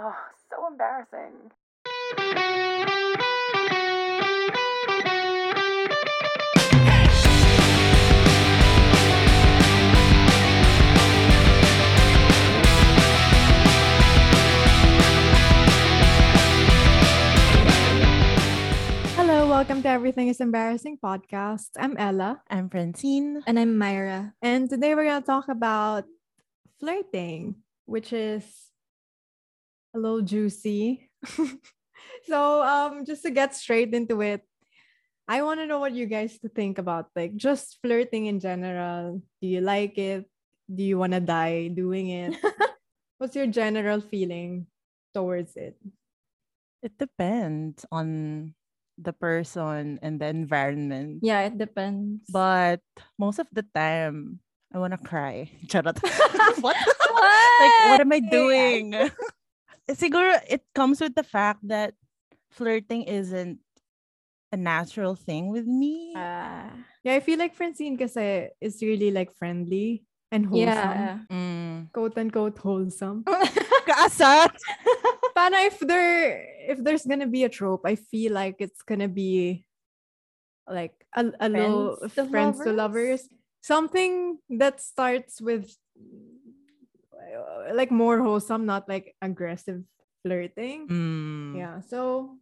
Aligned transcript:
Oh, 0.00 0.14
so 0.48 0.64
embarrassing. 0.68 1.50
Hello, 19.16 19.48
welcome 19.48 19.82
to 19.82 19.88
Everything 19.88 20.28
is 20.28 20.40
Embarrassing 20.40 20.98
podcast. 21.02 21.70
I'm 21.76 21.96
Ella. 21.96 22.40
I'm 22.48 22.70
Francine. 22.70 23.42
And 23.48 23.58
I'm 23.58 23.76
Myra. 23.76 24.32
And 24.42 24.70
today 24.70 24.94
we're 24.94 25.06
going 25.06 25.22
to 25.22 25.26
talk 25.26 25.48
about 25.48 26.04
flirting, 26.78 27.56
which 27.86 28.12
is 28.12 28.67
a 29.94 29.98
little 29.98 30.22
juicy. 30.22 31.10
so, 32.26 32.62
um, 32.62 33.04
just 33.04 33.22
to 33.22 33.30
get 33.30 33.54
straight 33.54 33.94
into 33.94 34.20
it, 34.20 34.42
I 35.28 35.42
want 35.42 35.60
to 35.60 35.66
know 35.66 35.78
what 35.78 35.92
you 35.92 36.06
guys 36.06 36.38
to 36.40 36.48
think 36.48 36.78
about 36.78 37.12
like 37.14 37.36
just 37.36 37.78
flirting 37.84 38.26
in 38.26 38.40
general. 38.40 39.20
Do 39.42 39.46
you 39.48 39.60
like 39.60 39.98
it? 39.98 40.24
Do 40.72 40.82
you 40.82 40.96
want 40.96 41.12
to 41.12 41.20
die 41.20 41.68
doing 41.68 42.08
it? 42.08 42.36
What's 43.18 43.36
your 43.36 43.46
general 43.46 44.00
feeling 44.00 44.66
towards 45.12 45.56
it? 45.56 45.76
It 46.82 46.96
depends 46.96 47.84
on 47.92 48.54
the 48.96 49.12
person 49.12 49.98
and 50.02 50.20
the 50.20 50.26
environment. 50.26 51.20
Yeah, 51.22 51.46
it 51.46 51.58
depends. 51.58 52.24
But 52.32 52.80
most 53.18 53.38
of 53.38 53.46
the 53.52 53.66
time, 53.74 54.40
I 54.72 54.78
want 54.78 54.92
to 54.92 55.00
cry. 55.00 55.50
Charot. 55.68 55.98
what? 56.60 56.76
What? 56.76 57.60
like, 57.60 57.76
what 57.90 58.00
am 58.00 58.12
I 58.12 58.20
doing? 58.20 59.10
Siguro, 59.90 60.36
it 60.48 60.62
comes 60.74 61.00
with 61.00 61.14
the 61.14 61.22
fact 61.24 61.60
that 61.68 61.94
flirting 62.50 63.04
isn't 63.04 63.58
a 64.52 64.56
natural 64.56 65.14
thing 65.14 65.48
with 65.48 65.66
me. 65.66 66.12
Ah, 66.16 66.72
Yeah, 67.04 67.14
I 67.14 67.20
feel 67.20 67.38
like 67.38 67.54
Francine 67.54 67.96
kasi 67.96 68.48
is 68.60 68.82
really 68.82 69.10
like 69.10 69.32
friendly 69.32 70.04
and 70.32 70.44
wholesome. 70.44 70.68
yeah. 70.68 71.18
Mm. 71.30 71.92
Quote 71.92 72.18
unquote 72.18 72.58
wholesome. 72.58 73.24
Kaasar! 73.88 74.52
Pero 75.38 75.56
if 75.64 75.78
there 75.80 76.44
if 76.68 76.82
there's 76.82 77.06
gonna 77.06 77.30
be 77.30 77.44
a 77.44 77.48
trope, 77.48 77.86
I 77.86 77.94
feel 77.96 78.34
like 78.34 78.56
it's 78.58 78.82
gonna 78.82 79.08
be 79.08 79.64
like 80.68 80.92
a, 81.16 81.32
a 81.40 81.48
little 81.48 81.96
Friends 81.96 82.14
to 82.18 82.24
friends 82.28 82.58
to 82.60 82.72
lovers? 82.72 82.76
lovers. 82.76 83.22
Something 83.62 84.38
that 84.58 84.80
starts 84.80 85.40
with 85.40 85.70
uh, 85.96 86.37
like 87.72 87.90
more 87.90 88.20
wholesome, 88.20 88.66
not 88.66 88.88
like 88.88 89.14
aggressive 89.22 89.82
flirting. 90.22 90.88
Mm. 90.88 91.56
Yeah. 91.56 91.80
So 91.86 92.36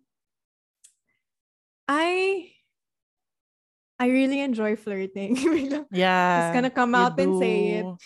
I 1.89 2.51
I 3.99 4.09
really 4.09 4.41
enjoy 4.41 4.77
flirting. 4.77 5.37
Yeah. 5.91 6.49
It's 6.49 6.55
gonna 6.55 6.71
come 6.71 6.95
out 6.95 7.19
and 7.19 7.39
say 7.39 7.81
it. 7.81 7.87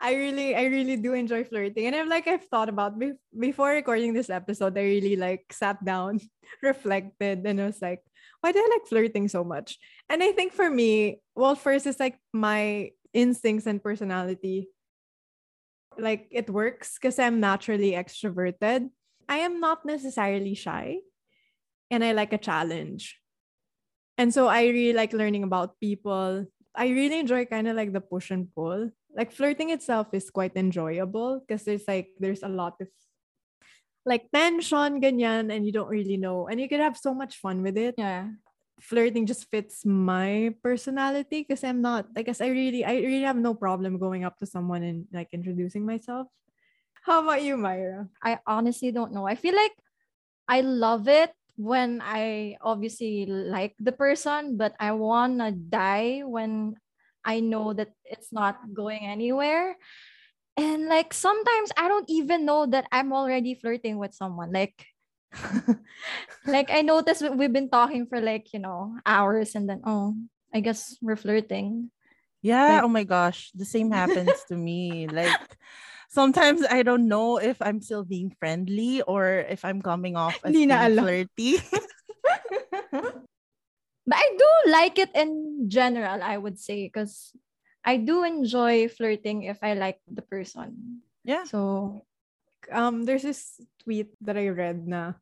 I 0.00 0.14
really, 0.14 0.54
I 0.54 0.70
really 0.70 0.94
do 0.94 1.12
enjoy 1.12 1.42
flirting, 1.42 1.90
and 1.90 1.96
I'm 1.96 2.06
like 2.08 2.30
I've 2.30 2.46
thought 2.46 2.70
about 2.70 2.98
be- 2.98 3.18
before 3.34 3.74
recording 3.74 4.14
this 4.14 4.30
episode. 4.30 4.78
I 4.78 4.86
really 4.86 5.16
like 5.18 5.50
sat 5.50 5.82
down, 5.82 6.22
reflected, 6.62 7.42
and 7.42 7.58
I 7.58 7.66
was 7.66 7.82
like, 7.82 7.98
why 8.40 8.52
do 8.54 8.62
I 8.62 8.68
like 8.78 8.86
flirting 8.86 9.26
so 9.26 9.42
much? 9.42 9.74
And 10.08 10.22
I 10.22 10.30
think 10.30 10.54
for 10.54 10.70
me, 10.70 11.18
well, 11.34 11.58
first 11.58 11.86
is 11.86 11.98
like 11.98 12.14
my 12.32 12.94
instincts 13.12 13.66
and 13.66 13.82
personality. 13.82 14.70
Like 15.98 16.28
it 16.30 16.48
works 16.48 16.94
because 16.94 17.18
I'm 17.18 17.40
naturally 17.40 17.92
extroverted. 17.92 18.90
I 19.28 19.38
am 19.44 19.60
not 19.60 19.84
necessarily 19.84 20.54
shy, 20.54 21.02
and 21.90 22.04
I 22.04 22.12
like 22.12 22.32
a 22.32 22.40
challenge. 22.40 23.18
And 24.16 24.32
so 24.32 24.48
I 24.48 24.66
really 24.66 24.94
like 24.94 25.12
learning 25.12 25.44
about 25.44 25.78
people. 25.80 26.46
I 26.74 26.88
really 26.88 27.18
enjoy 27.18 27.44
kind 27.46 27.68
of 27.68 27.76
like 27.76 27.92
the 27.92 28.00
push 28.00 28.30
and 28.30 28.48
pull. 28.54 28.90
Like 29.14 29.32
flirting 29.32 29.70
itself 29.70 30.08
is 30.12 30.30
quite 30.30 30.56
enjoyable 30.56 31.40
because 31.40 31.64
there's 31.64 31.86
like 31.86 32.14
there's 32.18 32.42
a 32.42 32.48
lot 32.48 32.78
of 32.80 32.88
like 34.06 34.30
tension, 34.32 35.00
ganyan, 35.00 35.52
and 35.52 35.66
you 35.66 35.72
don't 35.72 35.90
really 35.90 36.16
know. 36.16 36.48
And 36.48 36.60
you 36.60 36.68
could 36.68 36.80
have 36.80 36.96
so 36.96 37.14
much 37.14 37.36
fun 37.36 37.62
with 37.62 37.76
it. 37.76 37.94
Yeah. 37.98 38.38
Flirting 38.80 39.26
just 39.26 39.50
fits 39.50 39.84
my 39.84 40.54
personality 40.62 41.42
because 41.42 41.64
I'm 41.64 41.82
not, 41.82 42.06
I 42.16 42.22
guess 42.22 42.40
I 42.40 42.48
really, 42.48 42.84
I 42.84 43.02
really 43.02 43.22
have 43.22 43.36
no 43.36 43.54
problem 43.54 43.98
going 43.98 44.24
up 44.24 44.38
to 44.38 44.46
someone 44.46 44.82
and 44.82 45.06
like 45.12 45.28
introducing 45.32 45.84
myself. 45.84 46.28
How 47.02 47.22
about 47.22 47.42
you, 47.42 47.56
Myra? 47.56 48.08
I 48.22 48.38
honestly 48.46 48.92
don't 48.92 49.12
know. 49.12 49.26
I 49.26 49.34
feel 49.34 49.54
like 49.54 49.72
I 50.46 50.60
love 50.60 51.08
it 51.08 51.32
when 51.56 52.00
I 52.04 52.56
obviously 52.60 53.26
like 53.26 53.74
the 53.80 53.92
person, 53.92 54.56
but 54.56 54.74
I 54.78 54.92
wanna 54.92 55.52
die 55.52 56.22
when 56.24 56.76
I 57.24 57.40
know 57.40 57.72
that 57.72 57.90
it's 58.04 58.32
not 58.32 58.56
going 58.72 59.02
anywhere. 59.02 59.76
And 60.56 60.86
like 60.86 61.14
sometimes 61.14 61.70
I 61.76 61.88
don't 61.88 62.08
even 62.08 62.44
know 62.44 62.66
that 62.66 62.86
I'm 62.90 63.12
already 63.12 63.54
flirting 63.54 63.98
with 63.98 64.14
someone. 64.14 64.52
Like 64.52 64.86
like 66.46 66.70
I 66.70 66.82
noticed 66.82 67.22
we- 67.22 67.36
we've 67.36 67.52
been 67.52 67.68
talking 67.70 68.06
for 68.06 68.20
like, 68.20 68.52
you 68.52 68.60
know, 68.60 68.96
hours 69.04 69.54
and 69.54 69.68
then 69.68 69.82
oh, 69.84 70.14
I 70.54 70.60
guess 70.60 70.96
we're 71.02 71.16
flirting. 71.20 71.90
Yeah, 72.42 72.78
Like- 72.78 72.84
oh 72.84 72.88
my 72.88 73.04
gosh, 73.04 73.50
the 73.54 73.64
same 73.66 73.90
happens 73.90 74.32
to 74.48 74.56
me. 74.56 75.06
Like 75.12 75.36
sometimes 76.08 76.64
I 76.64 76.82
don't 76.82 77.08
know 77.08 77.36
if 77.36 77.60
I'm 77.60 77.82
still 77.82 78.04
being 78.04 78.32
friendly 78.40 79.02
or 79.02 79.44
if 79.44 79.64
I'm 79.64 79.82
coming 79.82 80.16
off 80.16 80.38
as 80.44 80.52
being 80.56 80.70
flirty. 80.72 81.60
But 84.08 84.16
I 84.16 84.28
do 84.40 84.50
like 84.72 84.96
it 84.98 85.10
in 85.14 85.68
general, 85.68 86.22
I 86.22 86.38
would 86.40 86.58
say, 86.58 86.88
because 86.88 87.36
I 87.84 87.98
do 88.00 88.24
enjoy 88.24 88.88
flirting 88.88 89.42
if 89.44 89.60
I 89.60 89.74
like 89.74 90.00
the 90.08 90.22
person. 90.24 91.02
yeah. 91.24 91.44
So 91.44 92.07
um 92.72 93.04
there's 93.04 93.22
this 93.22 93.60
tweet 93.82 94.12
that 94.20 94.36
I 94.36 94.48
read 94.48 94.86
na 94.86 95.18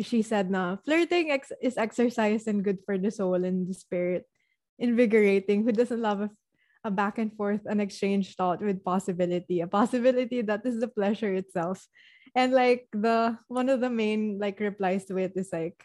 she 0.00 0.22
said 0.22 0.50
na 0.50 0.76
flirting 0.84 1.30
ex- 1.30 1.52
is 1.60 1.76
exercise 1.76 2.46
and 2.46 2.64
good 2.64 2.80
for 2.84 2.96
the 2.96 3.10
soul 3.10 3.44
and 3.44 3.68
the 3.68 3.74
spirit. 3.74 4.24
Invigorating 4.78 5.62
who 5.62 5.72
doesn't 5.72 6.00
love 6.00 6.20
a, 6.26 6.30
a 6.84 6.90
back 6.90 7.18
and 7.18 7.30
forth 7.36 7.60
an 7.66 7.78
exchange 7.78 8.34
thought 8.34 8.60
with 8.64 8.82
possibility 8.84 9.60
a 9.60 9.68
possibility 9.68 10.40
that 10.42 10.64
is 10.64 10.80
the 10.80 10.88
pleasure 10.88 11.32
itself. 11.34 11.86
And 12.34 12.52
like 12.52 12.88
the 12.92 13.36
one 13.48 13.68
of 13.68 13.80
the 13.80 13.90
main 13.92 14.38
like 14.40 14.60
replies 14.60 15.04
to 15.06 15.18
it 15.18 15.36
is 15.36 15.52
like 15.52 15.84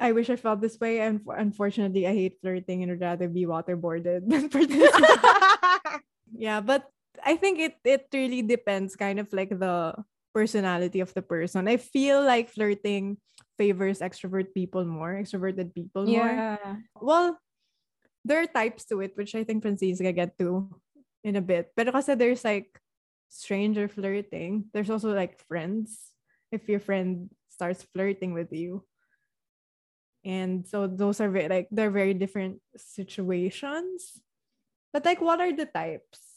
I 0.00 0.10
wish 0.10 0.28
I 0.28 0.34
felt 0.34 0.60
this 0.60 0.78
way 0.82 0.98
and 1.00 1.22
unfortunately 1.30 2.06
I 2.06 2.12
hate 2.12 2.42
flirting 2.42 2.82
and 2.82 2.90
would 2.90 3.00
rather 3.00 3.28
be 3.30 3.46
waterboarded 3.46 4.26
than 4.30 4.50
participate. 4.50 6.02
Yeah 6.34 6.60
but 6.60 6.90
i 7.22 7.36
think 7.36 7.58
it 7.58 7.76
it 7.84 8.08
really 8.12 8.42
depends 8.42 8.96
kind 8.96 9.20
of 9.20 9.30
like 9.32 9.50
the 9.50 9.94
personality 10.34 10.98
of 10.98 11.14
the 11.14 11.22
person. 11.22 11.70
I 11.70 11.78
feel 11.78 12.18
like 12.18 12.50
flirting 12.50 13.22
favors 13.54 14.02
extrovert 14.02 14.50
people 14.50 14.82
more 14.84 15.14
extroverted 15.14 15.70
people 15.70 16.10
more. 16.10 16.26
Yeah. 16.26 16.58
well 16.98 17.38
there 18.26 18.42
are 18.42 18.50
types 18.50 18.82
to 18.90 18.98
it 18.98 19.14
which 19.14 19.38
i 19.38 19.44
think 19.46 19.62
francine's 19.62 20.02
gonna 20.02 20.10
get 20.10 20.34
to 20.42 20.68
in 21.24 21.36
a 21.36 21.40
bit. 21.40 21.72
But 21.74 21.88
kasi 21.94 22.14
there's 22.14 22.44
like 22.44 22.68
stranger 23.30 23.88
flirting. 23.88 24.68
There's 24.74 24.90
also 24.90 25.14
like 25.16 25.40
friends. 25.48 26.12
If 26.52 26.68
your 26.68 26.78
friend 26.78 27.32
starts 27.48 27.82
flirting 27.82 28.34
with 28.34 28.52
you. 28.52 28.84
And 30.24 30.66
so 30.66 30.86
those 30.86 31.20
are 31.20 31.30
very 31.32 31.48
like 31.48 31.68
they're 31.72 31.90
very 31.94 32.14
different 32.14 32.60
situations. 32.76 34.20
But 34.92 35.04
like 35.04 35.22
what 35.24 35.40
are 35.40 35.52
the 35.52 35.66
types 35.66 36.33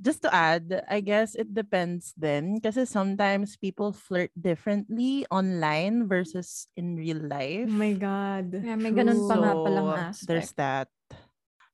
Just 0.00 0.24
to 0.24 0.32
add, 0.32 0.82
I 0.88 1.04
guess 1.04 1.36
it 1.36 1.52
depends 1.52 2.16
then 2.16 2.56
because 2.56 2.80
sometimes 2.88 3.56
people 3.60 3.92
flirt 3.92 4.32
differently 4.32 5.28
online 5.30 6.08
versus 6.08 6.68
in 6.76 6.96
real 6.96 7.20
oh 7.20 7.28
life. 7.28 7.68
oh 7.68 7.76
my 7.76 7.92
god 7.94 8.48
Yeah, 8.64 8.76
may 8.80 8.92
ganun 8.92 9.24
pa 9.28 9.36
nga 9.36 9.52
palang 9.60 9.88
So, 10.16 10.24
There's 10.24 10.52
that. 10.56 10.88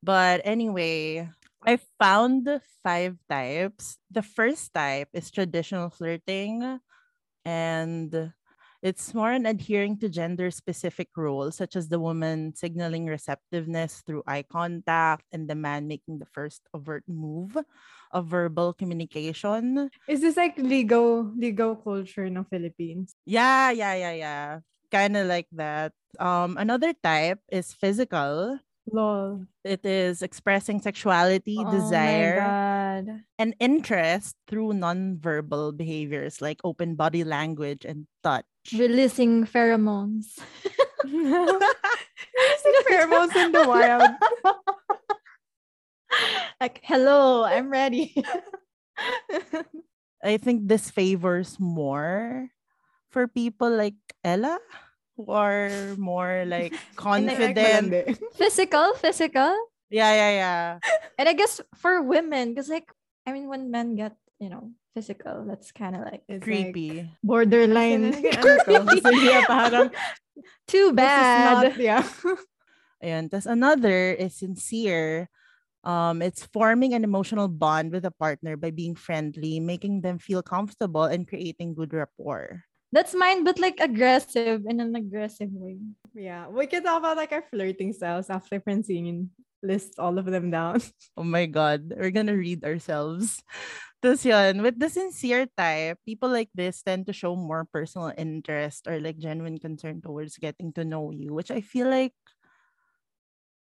But 0.03 0.43
anyway, 0.45 1.27
I 1.67 1.79
found 1.99 2.47
five 2.83 3.19
types. 3.31 3.99
The 4.11 4.23
first 4.23 4.71
type 4.75 5.11
is 5.15 5.31
traditional 5.31 5.91
flirting, 5.91 6.63
and 7.45 8.11
it's 8.87 9.11
more 9.11 9.35
on 9.35 9.51
adhering 9.51 9.99
to 9.99 10.07
gender 10.07 10.55
specific 10.55 11.11
roles, 11.19 11.59
such 11.59 11.75
as 11.75 11.91
the 11.91 11.99
woman 11.99 12.55
signaling 12.55 13.11
receptiveness 13.11 14.07
through 14.07 14.23
eye 14.31 14.47
contact 14.47 15.27
and 15.35 15.51
the 15.51 15.59
man 15.59 15.91
making 15.91 16.23
the 16.23 16.31
first 16.31 16.63
overt 16.71 17.03
move 17.11 17.59
of 18.15 18.31
verbal 18.31 18.71
communication. 18.71 19.91
is 20.07 20.23
this 20.23 20.39
like 20.39 20.55
legal 20.63 21.27
legal 21.35 21.75
culture 21.75 22.23
in 22.23 22.39
the 22.39 22.47
philippines 22.47 23.19
Yeah, 23.27 23.75
yeah, 23.75 23.95
yeah, 23.99 24.15
yeah. 24.15 24.49
Kind 24.95 25.19
of 25.19 25.27
like 25.27 25.51
that. 25.59 25.91
Um, 26.23 26.55
another 26.55 26.95
type 26.95 27.43
is 27.51 27.75
physical. 27.75 28.63
lol 28.87 29.43
It 29.67 29.83
is 29.83 30.23
expressing 30.23 30.79
sexuality, 30.79 31.59
Oh 31.59 31.67
desire, 31.67 32.55
and 33.35 33.59
interest 33.59 34.39
through 34.47 34.79
nonverbal 34.79 35.75
behaviors 35.75 36.39
like 36.39 36.63
open 36.63 36.95
body 36.95 37.27
language 37.27 37.83
and 37.83 38.07
touch. 38.23 38.47
Releasing 38.73 39.47
pheromones. 39.47 40.39
Releasing 41.05 42.77
pheromones 42.89 43.37
in 43.37 43.53
the 43.53 43.69
wild. 43.69 44.11
like, 46.61 46.81
hello, 46.83 47.45
I'm 47.45 47.71
ready. 47.71 48.15
I 50.25 50.39
think 50.39 50.67
this 50.67 50.91
favors 50.91 51.61
more 51.61 52.49
for 53.11 53.29
people 53.29 53.71
like 53.71 53.95
Ella 54.25 54.59
who 55.17 55.31
are 55.31 55.71
more 55.97 56.45
like 56.47 56.75
confident. 56.97 58.19
Physical, 58.35 58.95
physical. 58.95 59.55
Yeah, 59.91 60.13
yeah, 60.13 60.33
yeah. 60.33 60.79
And 61.19 61.29
I 61.29 61.33
guess 61.33 61.61
for 61.77 62.03
women, 62.03 62.51
because 62.51 62.69
like, 62.69 62.91
I 63.27 63.33
mean, 63.33 63.49
when 63.49 63.71
men 63.71 63.95
get, 63.95 64.17
you 64.39 64.49
know, 64.49 64.73
physical, 64.95 65.45
that's 65.49 65.73
kind 65.73 65.97
of 65.97 66.03
like 66.05 66.23
It's 66.29 66.45
like, 66.47 66.73
Creepy. 66.73 67.09
borderline. 67.25 68.13
Kasi- 68.13 68.77
ano 68.77 69.11
yeah, 69.25 69.45
parang, 69.47 69.89
too 70.69 70.93
bad. 70.93 71.73
not- 71.73 71.81
yeah. 71.81 72.05
And 73.01 73.31
tas 73.31 73.45
another 73.47 74.13
is 74.17 74.37
sincere. 74.41 75.29
Um, 75.87 76.19
it's 76.21 76.43
forming 76.51 76.95
an 76.99 77.05
emotional 77.05 77.47
bond 77.47 77.93
with 77.93 78.05
a 78.05 78.11
partner 78.11 78.57
by 78.57 78.73
being 78.75 78.97
friendly, 78.99 79.61
making 79.61 80.01
them 80.01 80.19
feel 80.19 80.43
comfortable, 80.43 81.05
and 81.05 81.29
creating 81.29 81.77
good 81.79 81.93
rapport. 81.95 82.65
That's 82.91 83.15
mine, 83.15 83.45
but 83.45 83.61
like 83.61 83.79
aggressive 83.79 84.65
in 84.67 84.81
an 84.81 84.97
aggressive 84.97 85.53
way. 85.53 85.79
Yeah. 86.15 86.49
We 86.49 86.67
can 86.67 86.83
talk 86.83 86.99
about 87.05 87.17
like 87.21 87.31
our 87.31 87.45
flirting 87.53 87.93
styles 87.93 88.31
after 88.31 88.59
Francine 88.59 89.31
lists 89.63 89.99
all 89.99 90.19
of 90.19 90.27
them 90.27 90.51
down. 90.51 90.81
Oh 91.17 91.23
my 91.27 91.47
God, 91.47 91.93
we're 91.95 92.11
gonna 92.15 92.35
read 92.37 92.65
ourselves. 92.65 93.45
Tapos 94.05 94.25
yun, 94.25 94.63
with 94.63 94.79
the 94.79 94.89
sincere 94.89 95.49
type, 95.57 95.99
people 96.05 96.29
like 96.29 96.51
this 96.55 96.83
tend 96.83 97.07
to 97.07 97.17
show 97.17 97.35
more 97.35 97.65
personal 97.65 98.13
interest 98.17 98.87
or 98.87 99.01
like 99.01 99.19
genuine 99.19 99.59
concern 99.59 100.01
towards 100.01 100.37
getting 100.37 100.73
to 100.75 100.85
know 100.85 101.11
you, 101.11 101.33
which 101.33 101.51
I 101.51 101.61
feel 101.61 101.89
like 101.89 102.13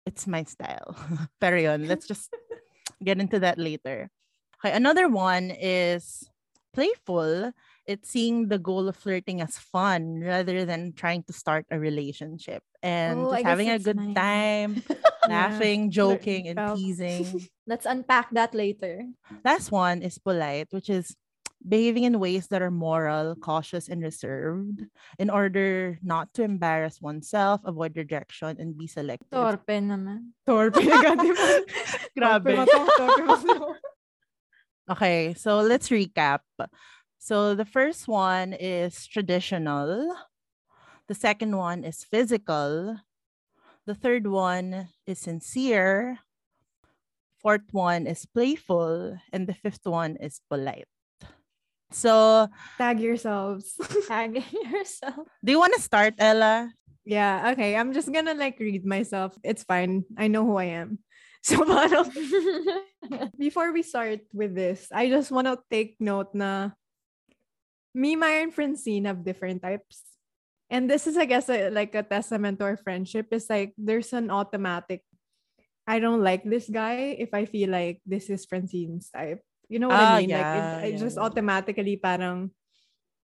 it's 0.05 0.27
my 0.27 0.43
style. 0.43 0.95
Pero 1.41 1.57
yun, 1.57 1.87
let's 1.91 2.07
just 2.07 2.33
get 3.03 3.19
into 3.19 3.39
that 3.39 3.57
later. 3.57 4.09
Okay, 4.59 4.75
another 4.75 5.07
one 5.09 5.51
is 5.51 6.29
playful. 6.73 7.51
It's 7.85 8.09
seeing 8.09 8.47
the 8.49 8.59
goal 8.59 8.87
of 8.87 8.95
flirting 8.95 9.41
as 9.41 9.57
fun 9.57 10.21
rather 10.21 10.65
than 10.65 10.93
trying 10.93 11.23
to 11.23 11.33
start 11.33 11.65
a 11.69 11.79
relationship 11.79 12.63
and 12.85 13.25
Oh, 13.25 13.33
just 13.33 13.41
having 13.43 13.69
a 13.73 13.81
good 13.81 13.97
mine. 13.97 14.13
time, 14.13 14.69
laughing, 15.27 15.89
joking, 15.89 16.47
and 16.53 16.77
teasing. 16.77 17.49
Let's 17.67 17.89
unpack 17.89 18.29
that 18.37 18.53
later. 18.53 19.01
Last 19.43 19.73
one 19.73 20.05
is 20.05 20.21
polite, 20.21 20.69
which 20.69 20.85
is 20.93 21.17
behaving 21.65 22.05
in 22.05 22.21
ways 22.21 22.45
that 22.53 22.61
are 22.61 22.69
moral, 22.69 23.33
cautious, 23.41 23.89
and 23.89 24.05
reserved 24.05 24.85
in 25.17 25.33
order 25.33 25.97
not 26.05 26.29
to 26.37 26.45
embarrass 26.45 27.01
oneself, 27.01 27.65
avoid 27.65 27.97
rejection, 27.97 28.61
and 28.61 28.77
be 28.77 28.85
selective. 28.85 29.33
Torpe 29.33 29.81
naman. 29.81 30.37
Torpe 30.45 30.85
na? 30.85 31.01
Grabe. 32.13 32.53
Torpe 32.53 32.53
mo 32.53 32.65
to, 32.69 32.79
torpe 33.01 33.23
mo 33.25 33.35
to. 33.41 33.57
Okay, 34.93 35.33
so 35.33 35.65
let's 35.65 35.89
recap. 35.89 36.45
So 37.17 37.57
the 37.57 37.65
first 37.65 38.05
one 38.07 38.53
is 38.53 39.07
traditional. 39.09 40.13
The 41.07 41.15
second 41.15 41.55
one 41.55 41.83
is 41.83 42.03
physical. 42.03 42.97
The 43.85 43.93
third 43.93 44.25
one 44.25 44.89
is 45.05 45.19
sincere. 45.19 46.17
Fourth 47.37 47.69
one 47.71 48.07
is 48.07 48.25
playful. 48.25 49.17
And 49.31 49.45
the 49.45 49.53
fifth 49.53 49.85
one 49.85 50.17
is 50.17 50.41
polite. 50.49 50.89
So, 51.91 52.49
Tag 52.77 52.99
yourselves. 52.99 53.77
Tag 54.07 54.41
yourself. 54.51 55.29
do 55.45 55.51
you 55.53 55.59
want 55.59 55.75
to 55.75 55.81
start, 55.81 56.15
Ella? 56.17 56.73
Yeah, 57.05 57.53
okay. 57.53 57.77
I'm 57.77 57.93
just 57.93 58.11
gonna 58.11 58.33
like 58.33 58.57
read 58.57 58.83
myself. 58.83 59.37
It's 59.45 59.61
fine. 59.61 60.03
I 60.17 60.27
know 60.27 60.43
who 60.43 60.57
I 60.57 60.73
am. 60.81 60.99
So 61.45 61.61
parang, 61.61 62.09
before 63.37 63.69
we 63.69 63.85
start 63.85 64.25
with 64.33 64.57
this, 64.57 64.89
I 64.89 65.13
just 65.13 65.29
want 65.29 65.45
to 65.45 65.61
take 65.69 65.93
note 66.01 66.33
na 66.33 66.73
me, 67.93 68.17
Myra, 68.17 68.49
and 68.49 68.53
Francine 68.53 69.05
have 69.05 69.21
different 69.21 69.61
types. 69.61 70.14
And 70.69 70.89
this 70.89 71.05
is, 71.05 71.17
I 71.17 71.25
guess, 71.25 71.49
a, 71.49 71.69
like 71.69 71.93
a 71.93 72.03
testament 72.03 72.59
to 72.59 72.65
our 72.65 72.77
friendship. 72.77 73.29
Is 73.31 73.49
like 73.49 73.73
there's 73.77 74.13
an 74.13 74.31
automatic. 74.31 75.05
I 75.85 75.99
don't 76.01 76.25
like 76.25 76.41
this 76.43 76.65
guy 76.65 77.13
if 77.21 77.33
I 77.33 77.45
feel 77.45 77.69
like 77.69 78.01
this 78.05 78.29
is 78.33 78.45
Francine's 78.49 79.09
type. 79.13 79.45
You 79.69 79.77
know 79.79 79.89
what 79.93 80.01
Ah, 80.01 80.17
I 80.17 80.21
mean? 80.25 80.33
like 80.33 80.41
yeah, 80.41 80.77
it, 80.81 80.85
it 80.89 80.93
yeah, 80.97 81.01
just 81.05 81.17
yeah. 81.17 81.23
automatically 81.25 81.97
parang 81.97 82.49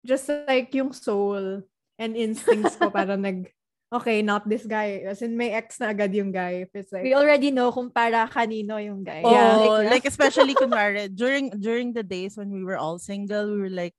just 0.06 0.30
like 0.30 0.74
yung 0.74 0.94
soul 0.94 1.62
and 1.98 2.12
instincts 2.18 2.78
ko 2.78 2.90
parang 2.90 3.22
nag 3.26 3.50
okay, 3.92 4.22
not 4.22 4.48
this 4.48 4.66
guy. 4.66 5.04
As 5.04 5.22
in, 5.22 5.36
may 5.36 5.52
ex 5.52 5.76
na 5.82 5.92
agad 5.92 6.14
yung 6.16 6.32
guy. 6.32 6.64
If 6.64 6.72
it's 6.74 6.94
like, 6.94 7.04
We 7.04 7.14
already 7.14 7.52
know 7.52 7.74
kung 7.76 7.90
para 7.92 8.24
kanino 8.30 8.80
yung 8.80 9.04
guy. 9.04 9.20
Yeah. 9.26 9.58
Oh, 9.58 9.82
Like, 9.84 10.02
like 10.02 10.06
especially 10.06 10.56
kunwari, 10.62 11.10
during 11.12 11.52
during 11.60 11.92
the 11.94 12.06
days 12.06 12.38
when 12.38 12.50
we 12.54 12.64
were 12.64 12.78
all 12.78 12.98
single, 13.02 13.52
we 13.52 13.60
were 13.60 13.74
like, 13.74 13.98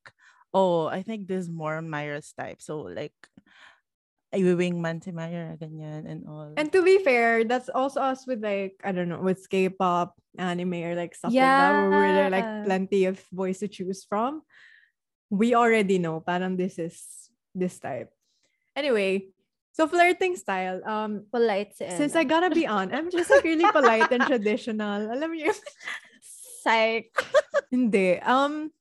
oh, 0.53 0.87
I 0.87 1.03
think 1.03 1.27
this 1.27 1.45
is 1.45 1.51
more 1.51 1.81
Myra's 1.81 2.33
type. 2.33 2.57
So 2.61 2.89
like, 2.89 3.13
ay 4.33 4.41
wingman 4.41 4.97
si 4.97 5.13
Myra, 5.13 5.53
ganyan 5.61 6.09
and 6.09 6.25
all. 6.25 6.51
and 6.57 6.73
to 6.73 6.81
be 6.81 6.97
fair, 7.05 7.45
that's 7.45 7.69
also 7.69 8.01
us 8.01 8.25
with 8.25 8.41
like, 8.41 8.73
I 8.83 8.91
don't 8.91 9.07
know, 9.07 9.21
with 9.21 9.45
K-pop, 9.45 10.17
anime, 10.41 10.81
or 10.81 10.97
like 10.97 11.13
stuff 11.13 11.29
like 11.29 11.37
that, 11.45 11.71
where 11.89 12.13
there 12.13 12.25
are 12.25 12.33
like 12.33 12.65
plenty 12.65 13.05
of 13.05 13.21
boys 13.31 13.61
to 13.61 13.69
choose 13.69 14.03
from. 14.03 14.41
We 15.29 15.53
already 15.53 16.01
know, 16.01 16.19
parang 16.19 16.57
this 16.57 16.81
is 16.81 16.97
this 17.53 17.77
type. 17.77 18.09
Anyway, 18.73 19.29
so 19.73 19.85
flirting 19.85 20.33
style. 20.35 20.81
Um, 20.81 21.25
polite 21.29 21.77
si 21.77 21.85
since 21.93 22.17
I 22.17 22.25
gotta 22.25 22.49
be 22.49 22.65
on, 22.77 22.89
I'm 22.93 23.13
just 23.13 23.29
like 23.29 23.45
really 23.45 23.69
polite 23.69 24.09
and 24.09 24.25
traditional. 24.25 25.13
Alam 25.13 25.29
mo 25.29 25.37
yun? 25.37 25.57
Psych. 26.65 27.13
Hindi. 27.73 28.17
Um, 28.21 28.73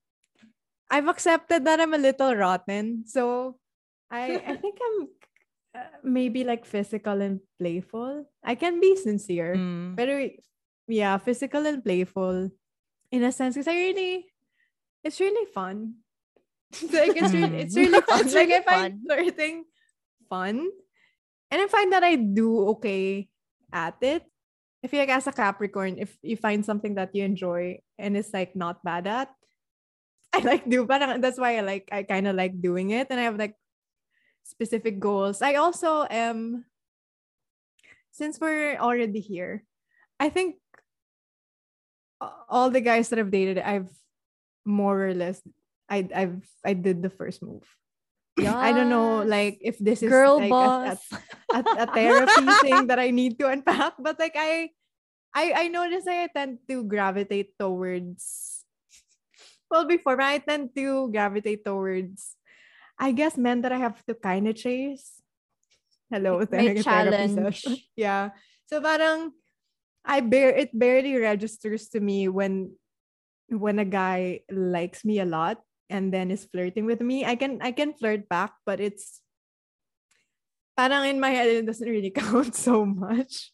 I've 0.88 1.08
accepted 1.08 1.64
that 1.64 1.80
I'm 1.80 1.92
a 1.92 2.00
little 2.00 2.36
rotten. 2.36 3.04
So, 3.08 3.56
I 4.12 4.36
I 4.44 4.54
think 4.62 4.76
I'm 4.80 5.08
uh, 5.74 5.88
maybe 6.04 6.44
like 6.44 6.64
physical 6.66 7.20
and 7.20 7.40
playful. 7.58 8.26
I 8.44 8.54
can 8.54 8.80
be 8.80 8.96
sincere, 8.96 9.56
Mm. 9.56 9.96
but 9.96 10.08
yeah, 10.88 11.16
physical 11.18 11.66
and 11.66 11.82
playful 11.82 12.50
in 13.10 13.22
a 13.24 13.32
sense 13.32 13.54
because 13.54 13.68
I 13.68 13.76
really, 13.76 14.26
it's 15.04 15.20
really 15.20 15.46
fun. 15.52 16.00
like 16.92 17.16
it's 17.16 17.32
really, 17.32 17.58
it's 17.68 17.76
Mm. 17.76 17.82
really 17.88 18.00
fun. 18.08 18.20
It's 18.24 18.34
like 18.34 18.48
really 18.48 18.60
I 18.60 18.68
find 18.68 18.92
fun. 18.92 19.00
flirting 19.06 19.56
fun, 20.28 20.56
and 21.50 21.58
I 21.60 21.66
find 21.68 21.92
that 21.92 22.02
I 22.04 22.16
do 22.16 22.76
okay 22.78 23.28
at 23.72 23.96
it. 24.00 24.24
I 24.82 24.88
feel 24.88 25.00
like 25.00 25.14
as 25.14 25.28
a 25.28 25.32
Capricorn, 25.32 25.96
if 26.00 26.16
you 26.22 26.36
find 26.36 26.64
something 26.66 26.96
that 26.96 27.14
you 27.14 27.22
enjoy 27.22 27.78
and 27.98 28.16
it's 28.16 28.34
like 28.34 28.56
not 28.56 28.82
bad 28.82 29.06
at, 29.06 29.30
I 30.34 30.40
like 30.42 30.64
do. 30.68 30.84
Parang 30.88 31.20
that's 31.20 31.38
why 31.38 31.56
I 31.56 31.62
like 31.62 31.86
I 31.92 32.02
kind 32.02 32.26
of 32.26 32.34
like 32.34 32.56
doing 32.60 32.90
it, 32.90 33.06
and 33.12 33.20
I 33.20 33.24
have 33.28 33.38
like 33.38 33.54
specific 34.44 34.98
goals. 35.00 35.42
I 35.42 35.54
also 35.54 36.06
am. 36.08 36.64
Since 38.12 38.38
we're 38.38 38.76
already 38.76 39.20
here, 39.20 39.64
I 40.20 40.28
think 40.28 40.56
all 42.48 42.68
the 42.68 42.84
guys 42.84 43.08
that 43.08 43.18
I've 43.18 43.30
dated, 43.32 43.58
I've 43.58 43.88
more 44.64 45.08
or 45.08 45.14
less, 45.14 45.40
I 45.88 46.06
I've 46.14 46.44
I 46.64 46.74
did 46.74 47.00
the 47.02 47.10
first 47.10 47.42
move. 47.42 47.64
Yeah. 48.36 48.56
I 48.56 48.72
don't 48.72 48.88
know, 48.88 49.22
like 49.24 49.58
if 49.60 49.76
this 49.78 50.02
is 50.02 50.08
girl 50.08 50.36
like 50.40 50.46
a- 50.46 50.50
boss. 50.50 51.00
a, 51.52 51.60
a 51.84 51.86
therapy 51.88 52.48
thing 52.64 52.86
that 52.88 52.98
I 52.98 53.10
need 53.10 53.38
to 53.40 53.48
unpack. 53.48 53.94
But 53.98 54.18
like 54.20 54.36
I 54.36 54.70
I 55.34 55.52
I 55.52 55.68
notice 55.68 56.04
I 56.06 56.28
tend 56.32 56.60
to 56.68 56.84
gravitate 56.84 57.56
towards 57.58 58.64
well 59.70 59.84
before 59.88 60.20
I 60.20 60.36
tend 60.38 60.76
to 60.76 61.08
gravitate 61.12 61.64
towards 61.64 62.36
I 63.02 63.10
guess 63.10 63.34
men 63.34 63.66
that 63.66 63.74
I 63.74 63.82
have 63.82 63.98
to 64.06 64.14
kind 64.14 64.46
of 64.46 64.54
chase. 64.54 65.18
Hello, 66.06 66.38
May 66.46 66.78
challenge. 66.86 67.66
Yeah. 67.98 68.30
So 68.70 68.78
parang 68.78 69.34
I 70.06 70.22
bear 70.22 70.54
it 70.54 70.70
barely 70.70 71.18
registers 71.18 71.90
to 71.90 71.98
me 71.98 72.30
when 72.30 72.78
when 73.50 73.82
a 73.82 73.84
guy 73.88 74.46
likes 74.46 75.02
me 75.02 75.18
a 75.18 75.26
lot 75.26 75.58
and 75.90 76.14
then 76.14 76.30
is 76.30 76.46
flirting 76.46 76.86
with 76.86 77.02
me. 77.02 77.26
I 77.26 77.34
can 77.34 77.58
I 77.58 77.74
can 77.74 77.90
flirt 77.98 78.30
back, 78.30 78.54
but 78.62 78.78
it's 78.78 79.18
parang 80.78 81.10
in 81.10 81.18
my 81.18 81.34
head 81.34 81.50
it 81.50 81.66
doesn't 81.66 81.90
really 81.90 82.14
count 82.14 82.54
so 82.54 82.86
much. 82.86 83.50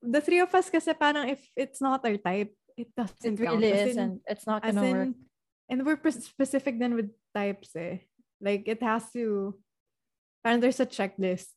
The 0.00 0.22
three 0.22 0.40
of 0.40 0.54
us 0.54 0.70
kasi 0.70 0.94
parang 0.94 1.26
if 1.28 1.42
it's 1.58 1.82
not 1.82 2.06
our 2.06 2.16
type, 2.22 2.54
it 2.78 2.88
doesn't 2.94 3.18
It 3.18 3.42
count. 3.42 3.60
really 3.60 3.74
in- 3.74 3.88
isn't. 3.98 4.16
It's 4.30 4.46
not 4.46 4.62
gonna 4.62 4.80
work. 4.94 5.12
and 5.68 5.78
we're 5.84 6.00
specific 6.14 6.78
then 6.78 6.94
with 6.94 7.10
types 7.34 7.74
eh. 7.76 7.98
Like 8.40 8.64
it 8.66 8.82
has 8.82 9.10
to, 9.12 9.54
and 10.44 10.62
there's 10.62 10.80
a 10.80 10.86
checklist. 10.86 11.52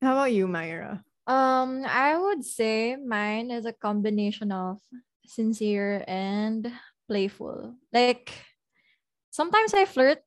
How 0.00 0.12
about 0.12 0.32
you, 0.32 0.48
Myra? 0.48 1.04
Um, 1.26 1.84
I 1.88 2.16
would 2.16 2.44
say 2.44 2.96
mine 2.96 3.50
is 3.50 3.64
a 3.64 3.72
combination 3.72 4.52
of 4.52 4.80
sincere 5.24 6.04
and 6.08 6.70
playful. 7.08 7.76
Like 7.92 8.32
sometimes 9.30 9.72
I 9.72 9.84
flirt. 9.84 10.20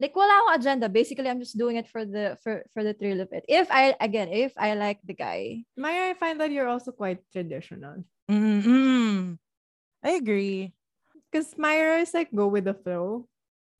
Like 0.00 0.16
wala 0.16 0.32
akong 0.32 0.60
agenda. 0.60 0.88
Basically, 0.88 1.28
I'm 1.28 1.40
just 1.40 1.56
doing 1.56 1.76
it 1.76 1.88
for 1.88 2.04
the 2.04 2.36
for 2.42 2.66
for 2.74 2.82
the 2.82 2.92
thrill 2.92 3.20
of 3.20 3.32
it. 3.32 3.44
If 3.48 3.70
I 3.70 3.94
again, 4.00 4.28
if 4.28 4.52
I 4.58 4.74
like 4.74 4.98
the 5.04 5.14
guy, 5.14 5.64
Myra, 5.76 6.10
I 6.10 6.14
find 6.18 6.40
that 6.40 6.50
you're 6.50 6.68
also 6.68 6.90
quite 6.90 7.22
traditional. 7.32 8.04
Mm-mm. 8.28 9.38
I 10.02 10.10
agree. 10.18 10.74
Because 11.30 11.56
Myra 11.56 12.02
is 12.02 12.12
like 12.12 12.34
go 12.34 12.48
with 12.48 12.64
the 12.64 12.74
flow 12.74 13.28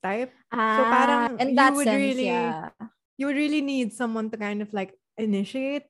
type. 0.04 0.30
ah, 0.52 0.84
parang 0.92 1.40
in 1.40 1.48
you 1.50 1.56
that 1.56 1.72
would 1.72 1.88
sense, 1.88 1.96
really- 1.96 2.28
yeah. 2.28 2.68
You 3.16 3.30
would 3.32 3.38
really 3.40 3.62
need 3.64 3.96
someone 3.96 4.28
to 4.28 4.36
kind 4.36 4.60
of 4.60 4.68
like 4.76 4.92
initiate 5.16 5.88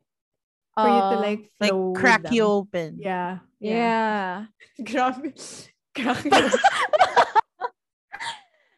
for 0.76 0.86
you 0.86 1.00
to 1.10 1.16
Oh, 1.16 1.24
like 1.24 1.42
Like 1.58 1.72
flow 1.74 1.90
with 1.90 1.98
crack 1.98 2.22
you 2.30 2.44
open. 2.46 3.00
Yeah. 3.02 3.42
yeah. 3.58 4.46
Grabe. 4.78 5.34
Grabe. 5.96 6.30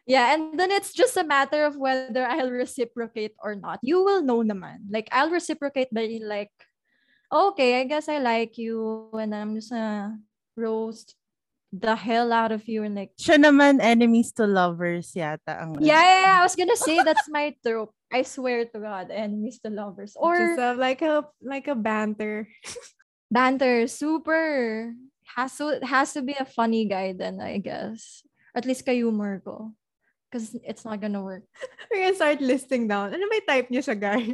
Yeah, 0.07 0.31
and 0.31 0.55
then 0.55 0.71
it's 0.71 0.95
just 0.95 1.19
a 1.19 1.27
matter 1.27 1.67
of 1.67 1.75
whether 1.75 2.23
I'll 2.23 2.47
reciprocate 2.47 3.35
or 3.43 3.59
not. 3.59 3.83
You 3.83 3.99
will 4.07 4.23
know 4.23 4.39
naman. 4.39 4.87
Like, 4.87 5.11
I'll 5.11 5.27
reciprocate 5.27 5.91
by 5.91 6.07
like, 6.23 6.55
okay, 7.27 7.81
I 7.81 7.83
guess 7.83 8.07
I 8.07 8.23
like 8.23 8.55
you 8.55 9.11
and 9.11 9.35
I'm 9.35 9.51
just 9.59 9.67
gonna 9.67 10.15
roast 10.55 11.19
the 11.81 11.95
hell 11.95 12.33
out 12.33 12.51
of 12.51 12.67
you 12.67 12.83
and 12.83 12.95
like, 12.95 13.11
Siya 13.19 13.37
naman 13.37 13.79
enemies 13.81 14.31
to 14.33 14.45
lovers 14.45 15.13
yata 15.13 15.53
ang 15.61 15.77
yeah, 15.79 16.01
yeah, 16.01 16.21
yeah, 16.21 16.35
I 16.39 16.43
was 16.43 16.55
gonna 16.55 16.77
say 16.77 17.01
that's 17.03 17.29
my 17.29 17.53
trope. 17.61 17.93
I 18.11 18.23
swear 18.23 18.65
to 18.65 18.79
God, 18.79 19.11
enemies 19.11 19.59
to 19.63 19.69
lovers. 19.69 20.15
Or 20.15 20.37
Just 20.37 20.59
have 20.59 20.77
like 20.77 21.01
a 21.01 21.27
like 21.43 21.67
a 21.67 21.75
banter. 21.75 22.47
banter, 23.31 23.87
super. 23.87 24.93
Has 25.35 25.57
to, 25.59 25.79
has 25.83 26.13
to 26.13 26.23
be 26.23 26.33
a 26.39 26.47
funny 26.47 26.87
guy 26.87 27.11
then, 27.11 27.43
I 27.43 27.59
guess. 27.59 28.23
At 28.55 28.65
least 28.65 28.87
ka-humor 28.87 29.43
ko. 29.43 29.75
Because 30.31 30.55
it's 30.63 30.83
not 30.87 30.99
gonna 30.99 31.23
work. 31.23 31.43
We're 31.91 32.07
gonna 32.07 32.15
start 32.15 32.39
listing 32.39 32.87
down. 32.87 33.13
Ano 33.13 33.27
may 33.27 33.43
type 33.43 33.67
niya 33.67 33.83
sa 33.83 33.95
guy? 33.95 34.23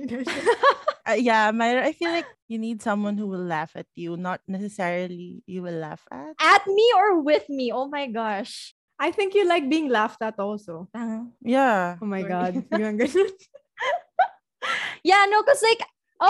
Uh, 1.04 1.20
yeah, 1.20 1.52
Myra, 1.52 1.84
I 1.84 1.92
feel 1.92 2.12
like 2.12 2.28
you 2.48 2.58
need 2.58 2.82
someone 2.82 3.18
who 3.18 3.28
will 3.28 3.44
laugh 3.44 3.76
at 3.76 3.88
you, 3.96 4.16
not 4.16 4.40
necessarily 4.48 5.44
you 5.46 5.62
will 5.62 5.76
laugh 5.76 6.08
at. 6.12 6.32
At 6.40 6.66
me 6.68 6.88
or 6.96 7.22
with 7.22 7.50
me? 7.50 7.72
Oh 7.74 7.88
my 7.88 8.08
gosh. 8.08 8.74
I 9.00 9.12
think 9.12 9.36
you 9.36 9.46
like 9.48 9.70
being 9.70 9.90
laughed 9.90 10.22
at 10.22 10.40
also. 10.40 10.88
Tanga. 10.96 11.28
Yeah. 11.42 11.98
Oh 12.02 12.06
my 12.06 12.22
Sorry. 12.22 12.64
god. 12.64 12.64
Yeah, 15.04 15.26
no, 15.28 15.44
because 15.44 15.62
like, 15.62 15.84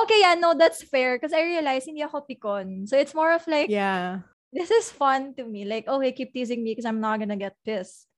okay, 0.04 0.20
yeah, 0.20 0.34
no, 0.34 0.58
that's 0.58 0.82
fair. 0.82 1.16
Because 1.16 1.34
I 1.34 1.44
realize 1.44 1.86
hindi 1.86 2.02
ako 2.02 2.26
pikon. 2.26 2.90
So 2.90 2.98
it's 2.98 3.14
more 3.14 3.32
of 3.32 3.46
like, 3.46 3.70
yeah. 3.70 4.26
this 4.52 4.72
is 4.72 4.90
fun 4.90 5.38
to 5.38 5.46
me. 5.46 5.66
Like, 5.66 5.88
okay, 5.88 6.12
keep 6.12 6.34
teasing 6.34 6.64
me 6.64 6.72
because 6.74 6.90
I'm 6.90 7.00
not 7.00 7.20
gonna 7.20 7.38
get 7.38 7.54
pissed. 7.64 8.10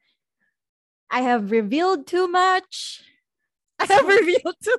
I 1.11 1.21
have 1.21 1.51
revealed 1.51 2.07
too 2.07 2.27
much. 2.27 3.03
I 3.79 3.85
have 3.91 4.07
revealed 4.07 4.55
too. 4.63 4.77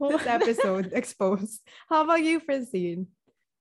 This 0.00 0.26
episode 0.26 0.90
exposed. 0.94 1.60
How 1.88 2.04
about 2.04 2.22
you, 2.22 2.40
Francine? 2.40 3.08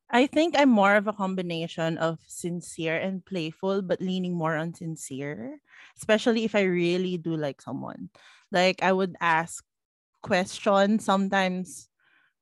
I 0.09 0.27
think 0.27 0.55
I'm 0.57 0.69
more 0.69 0.95
of 0.95 1.07
a 1.07 1.13
combination 1.13 1.97
of 1.97 2.19
sincere 2.27 2.95
and 2.95 3.25
playful, 3.25 3.81
but 3.81 3.99
leaning 3.99 4.33
more 4.35 4.55
on 4.55 4.73
sincere, 4.73 5.59
especially 5.97 6.45
if 6.45 6.55
I 6.55 6.63
really 6.63 7.17
do 7.17 7.35
like 7.35 7.61
someone. 7.61 8.09
Like 8.51 8.81
I 8.81 8.93
would 8.93 9.15
ask 9.19 9.63
questions, 10.23 11.03
sometimes 11.03 11.89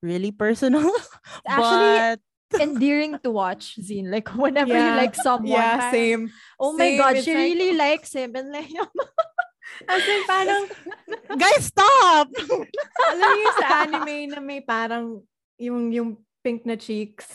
really 0.02 0.32
personal, 0.32 0.92
Actually, 1.48 2.22
but 2.52 2.62
endearing 2.62 3.18
to 3.24 3.32
watch, 3.32 3.78
Zine. 3.82 4.12
Like, 4.12 4.30
whenever 4.36 4.74
you 4.74 4.96
like 4.96 5.16
someone. 5.16 5.52
Yeah, 5.52 5.90
same. 5.92 6.32
Oh 6.60 6.74
my 6.78 6.98
God, 6.98 7.18
she 7.24 7.34
like- 7.34 7.44
really 7.44 7.74
likes 7.76 8.14
him. 8.14 8.36
And 8.36 8.52
like, 8.52 8.70
As 9.90 10.04
in, 10.06 10.22
parang, 10.30 10.64
guys, 11.42 11.66
stop! 11.68 12.30
alam 13.12 13.30
niyo 13.36 13.50
sa 13.60 13.68
anime 13.84 14.16
na 14.32 14.40
may 14.40 14.62
parang, 14.62 15.22
yung, 15.58 15.92
yung 15.92 16.10
pink 16.46 16.66
na 16.66 16.78
cheeks. 16.78 17.26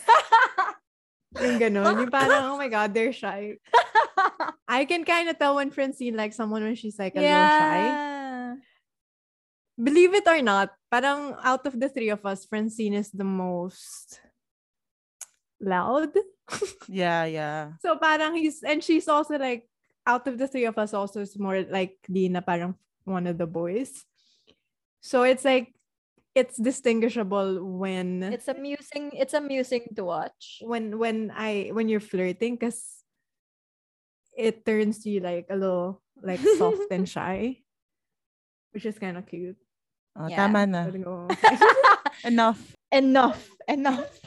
Yung 1.39 1.59
ganon. 1.59 1.95
Yung 2.03 2.11
parang, 2.11 2.51
oh 2.51 2.57
my 2.59 2.67
God, 2.67 2.91
they're 2.91 3.15
shy. 3.15 3.55
I 4.67 4.83
can 4.83 5.07
kind 5.07 5.31
of 5.31 5.39
tell 5.39 5.55
when 5.55 5.71
Francine 5.71 6.15
likes 6.15 6.35
someone 6.35 6.63
when 6.63 6.75
she's 6.75 6.99
like 6.99 7.15
a 7.15 7.23
little 7.23 7.31
shy. 7.31 7.79
yeah. 7.87 8.55
Believe 9.79 10.13
it 10.13 10.27
or 10.27 10.41
not, 10.43 10.75
parang 10.91 11.35
out 11.41 11.65
of 11.65 11.79
the 11.79 11.87
three 11.87 12.11
of 12.11 12.25
us, 12.25 12.45
Francine 12.45 12.93
is 12.93 13.09
the 13.11 13.23
most 13.23 14.19
loud. 15.59 16.11
yeah, 16.91 17.23
yeah. 17.25 17.79
So 17.79 17.95
parang 17.95 18.35
he's, 18.35 18.61
and 18.61 18.83
she's 18.83 19.07
also 19.07 19.39
like, 19.39 19.70
out 20.05 20.27
of 20.27 20.37
the 20.37 20.47
three 20.47 20.65
of 20.65 20.77
us 20.77 20.93
also 20.93 21.21
is 21.21 21.37
more 21.37 21.61
like 21.63 21.97
Dina, 22.09 22.41
parang 22.41 22.75
one 23.03 23.27
of 23.27 23.37
the 23.37 23.47
boys. 23.47 24.03
So 25.01 25.23
it's 25.23 25.45
like, 25.45 25.73
it's 26.33 26.57
distinguishable 26.57 27.63
when, 27.63 28.23
It's 28.23 28.47
amusing. 28.47 29.11
It's 29.13 29.33
amusing 29.33 29.87
to 29.95 30.05
watch. 30.05 30.61
when, 30.61 30.97
when 30.97 31.31
I, 31.35 31.69
when 31.73 31.89
you're 31.89 31.99
flirting, 31.99 32.55
because 32.55 33.03
it 34.37 34.65
turns 34.65 35.05
you 35.05 35.19
like 35.19 35.47
a 35.49 35.55
little, 35.55 36.01
like 36.21 36.39
soft 36.57 36.89
and 36.91 37.07
shy, 37.09 37.57
which 38.71 38.85
is 38.85 38.97
kind 38.97 39.17
of 39.17 39.27
cute. 39.27 39.57
Oh, 40.15 40.27
Yeah. 40.27 40.47
Tama 40.47 40.67
na. 40.67 40.87
Enough. 42.23 42.75
enough. 42.91 43.49
Enough. 43.67 44.21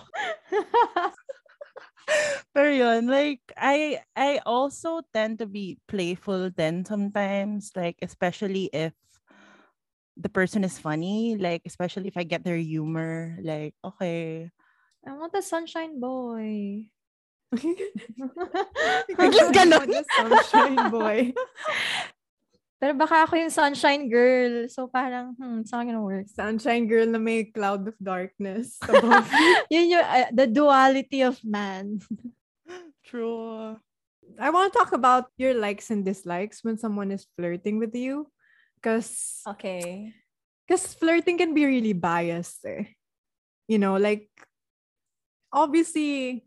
Pero 2.55 2.71
yun, 2.71 3.07
like, 3.07 3.41
I, 3.57 4.01
I 4.17 4.41
also 4.47 5.03
tend 5.13 5.39
to 5.41 5.47
be 5.47 5.79
playful 5.89 6.51
then 6.55 6.85
sometimes, 6.85 7.73
like, 7.75 7.97
especially 8.03 8.71
if 8.73 8.93
the 10.17 10.29
person 10.29 10.65
is 10.65 10.79
funny, 10.79 11.37
like, 11.37 11.63
especially 11.67 12.09
if 12.09 12.17
I 12.17 12.23
get 12.23 12.45
their 12.45 12.57
humor, 12.57 13.39
like, 13.43 13.75
okay. 13.85 14.51
I 15.07 15.13
want 15.13 15.33
the 15.33 15.43
sunshine 15.43 16.01
boy. 16.01 16.87
Biglang 19.19 19.53
ganon. 19.53 19.87
The 19.87 20.05
sunshine 20.17 20.91
boy. 20.91 21.35
Pero 22.83 22.93
baka 22.93 23.25
ako 23.25 23.39
yung 23.39 23.55
sunshine 23.55 24.11
girl. 24.11 24.69
So 24.69 24.89
parang, 24.91 25.33
hmm, 25.39 25.63
it's 25.65 25.73
not 25.73 25.87
gonna 25.87 26.03
work. 26.05 26.29
Sunshine 26.29 26.85
girl 26.87 27.07
na 27.07 27.19
may 27.19 27.49
cloud 27.49 27.89
of 27.89 27.97
darkness 28.03 28.77
above. 28.89 29.25
Yun 29.73 29.95
yung, 29.97 30.05
uh, 30.05 30.29
the 30.35 30.47
duality 30.47 31.23
of 31.23 31.39
man. 31.45 32.01
True. 33.09 33.77
I 34.41 34.49
want 34.51 34.73
to 34.73 34.79
talk 34.79 34.93
about 34.93 35.29
your 35.37 35.55
likes 35.55 35.91
and 35.93 36.05
dislikes 36.05 36.65
when 36.65 36.77
someone 36.77 37.13
is 37.13 37.29
flirting 37.37 37.79
with 37.79 37.95
you. 37.95 38.29
Because 38.81 39.41
Okay. 39.49 40.13
because 40.65 40.93
flirting 40.97 41.37
can 41.39 41.53
be 41.55 41.65
really 41.65 41.93
biased. 41.93 42.65
Eh. 42.65 42.85
You 43.69 43.79
know, 43.79 43.97
like 43.97 44.29
obviously, 45.53 46.45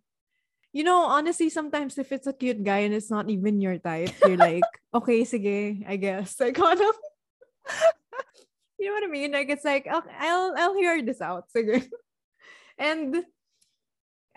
you 0.77 0.85
know, 0.85 1.09
honestly, 1.09 1.49
sometimes 1.49 1.97
if 1.97 2.13
it's 2.13 2.29
a 2.29 2.37
cute 2.37 2.61
guy 2.61 2.85
and 2.85 2.93
it's 2.93 3.09
not 3.09 3.33
even 3.33 3.57
your 3.57 3.81
type, 3.81 4.13
you're 4.21 4.37
like, 4.37 4.61
okay, 4.93 5.25
sige, 5.25 5.81
I 5.89 5.97
guess. 5.97 6.37
Like, 6.39 6.53
ano? 6.61 6.93
you 8.77 8.85
know 8.85 8.93
what 8.93 9.03
I 9.03 9.09
mean? 9.09 9.33
Like, 9.33 9.49
it's 9.49 9.65
like, 9.65 9.89
okay, 9.89 10.13
I'll 10.21 10.53
I'll 10.53 10.77
hear 10.77 11.01
this 11.01 11.17
out. 11.17 11.49
Sige. 11.49 11.89
And 12.77 13.25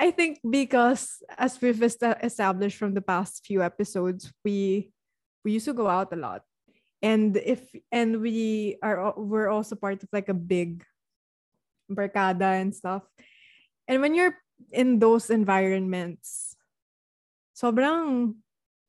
I 0.01 0.17
think 0.17 0.41
because 0.41 1.21
as 1.37 1.61
we've 1.61 1.77
esta- 1.77 2.25
established 2.25 2.81
from 2.81 2.97
the 2.97 3.05
past 3.05 3.45
few 3.45 3.61
episodes, 3.61 4.33
we 4.41 4.89
we 5.45 5.61
used 5.61 5.69
to 5.69 5.77
go 5.77 5.93
out 5.93 6.09
a 6.13 6.17
lot 6.17 6.41
and 7.03 7.37
if 7.37 7.65
and 7.93 8.21
we 8.21 8.77
are 8.83 9.13
we're 9.17 9.49
also 9.49 9.77
part 9.77 10.03
of 10.03 10.09
like 10.13 10.29
a 10.29 10.37
big 10.37 10.85
barkada 11.89 12.61
and 12.61 12.77
stuff 12.77 13.03
and 13.89 14.05
when 14.05 14.15
you're 14.15 14.37
in 14.73 14.99
those 14.99 15.31
environments 15.31 16.57
sobrang 17.57 18.35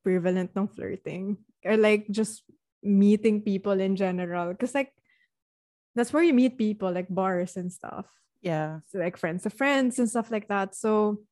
prevalent 0.02 0.50
ng 0.56 0.68
flirting. 0.68 1.36
Or 1.64 1.76
like 1.76 2.08
just 2.10 2.42
meeting 2.82 3.42
people 3.42 3.78
in 3.78 3.94
general. 3.96 4.50
Because 4.50 4.74
like 4.74 4.92
that's 5.94 6.12
where 6.12 6.22
you 6.24 6.32
meet 6.34 6.58
people 6.58 6.90
like 6.90 7.08
bars 7.08 7.56
and 7.56 7.72
stuff. 7.72 8.06
Yeah. 8.42 8.82
so 8.90 8.98
like 8.98 9.16
friends 9.16 9.46
of 9.46 9.54
friends 9.54 9.98
and 9.98 10.10
stuff 10.10 10.30
like 10.30 10.48
that. 10.48 10.74
So 10.74 11.22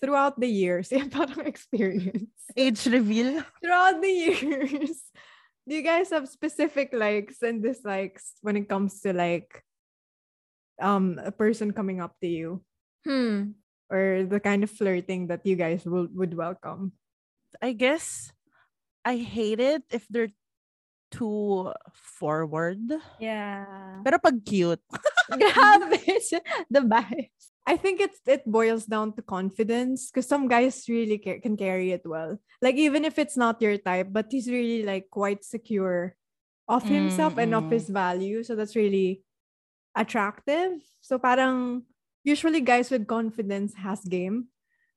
throughout 0.00 0.38
the 0.38 0.48
years 0.48 0.88
yeah 0.92 1.06
parang 1.08 1.46
experience. 1.46 2.32
Age 2.56 2.86
reveal. 2.86 3.44
throughout 3.62 4.02
the 4.02 4.10
years, 4.10 4.98
do 5.68 5.74
you 5.76 5.82
guys 5.82 6.10
have 6.10 6.28
specific 6.28 6.90
likes 6.92 7.42
and 7.42 7.62
dislikes 7.62 8.34
when 8.42 8.56
it 8.56 8.68
comes 8.68 9.00
to 9.00 9.12
like 9.12 9.62
um 10.80 11.18
a 11.22 11.32
person 11.32 11.72
coming 11.72 12.00
up 12.00 12.14
to 12.22 12.28
you 12.28 12.62
Hmm. 13.06 13.56
or 13.90 14.26
the 14.28 14.40
kind 14.40 14.62
of 14.64 14.70
flirting 14.70 15.28
that 15.28 15.46
you 15.46 15.56
guys 15.56 15.86
will, 15.86 16.08
would 16.12 16.34
welcome? 16.34 16.92
I 17.62 17.72
guess 17.72 18.32
I 19.04 19.16
hate 19.16 19.60
it 19.60 19.82
if 19.90 20.04
they're 20.10 20.34
too 21.10 21.72
forward. 21.94 22.84
Yeah. 23.18 24.02
Pero 24.04 24.18
pag 24.20 24.44
cute, 24.44 24.82
Grabe. 25.32 25.96
the 26.70 26.82
bias. 26.84 27.52
I 27.68 27.76
think 27.76 28.00
it's 28.00 28.20
it 28.26 28.44
boils 28.48 28.84
down 28.84 29.12
to 29.16 29.22
confidence 29.22 30.10
because 30.10 30.28
some 30.28 30.48
guys 30.48 30.84
really 30.88 31.16
ca- 31.20 31.40
can 31.40 31.56
carry 31.56 31.92
it 31.92 32.04
well. 32.04 32.36
Like 32.60 32.76
even 32.76 33.04
if 33.04 33.18
it's 33.18 33.36
not 33.36 33.60
your 33.60 33.76
type, 33.78 34.08
but 34.12 34.28
he's 34.28 34.48
really 34.48 34.84
like 34.84 35.08
quite 35.08 35.44
secure 35.44 36.16
of 36.68 36.84
himself 36.84 37.36
and 37.40 37.54
of 37.54 37.70
his 37.70 37.88
value. 37.88 38.44
So 38.44 38.56
that's 38.56 38.76
really 38.76 39.24
attractive. 39.98 40.78
So 41.02 41.18
parang 41.18 41.82
usually 42.22 42.62
guys 42.62 42.90
with 42.90 43.10
confidence 43.10 43.74
has 43.74 44.00
game. 44.06 44.48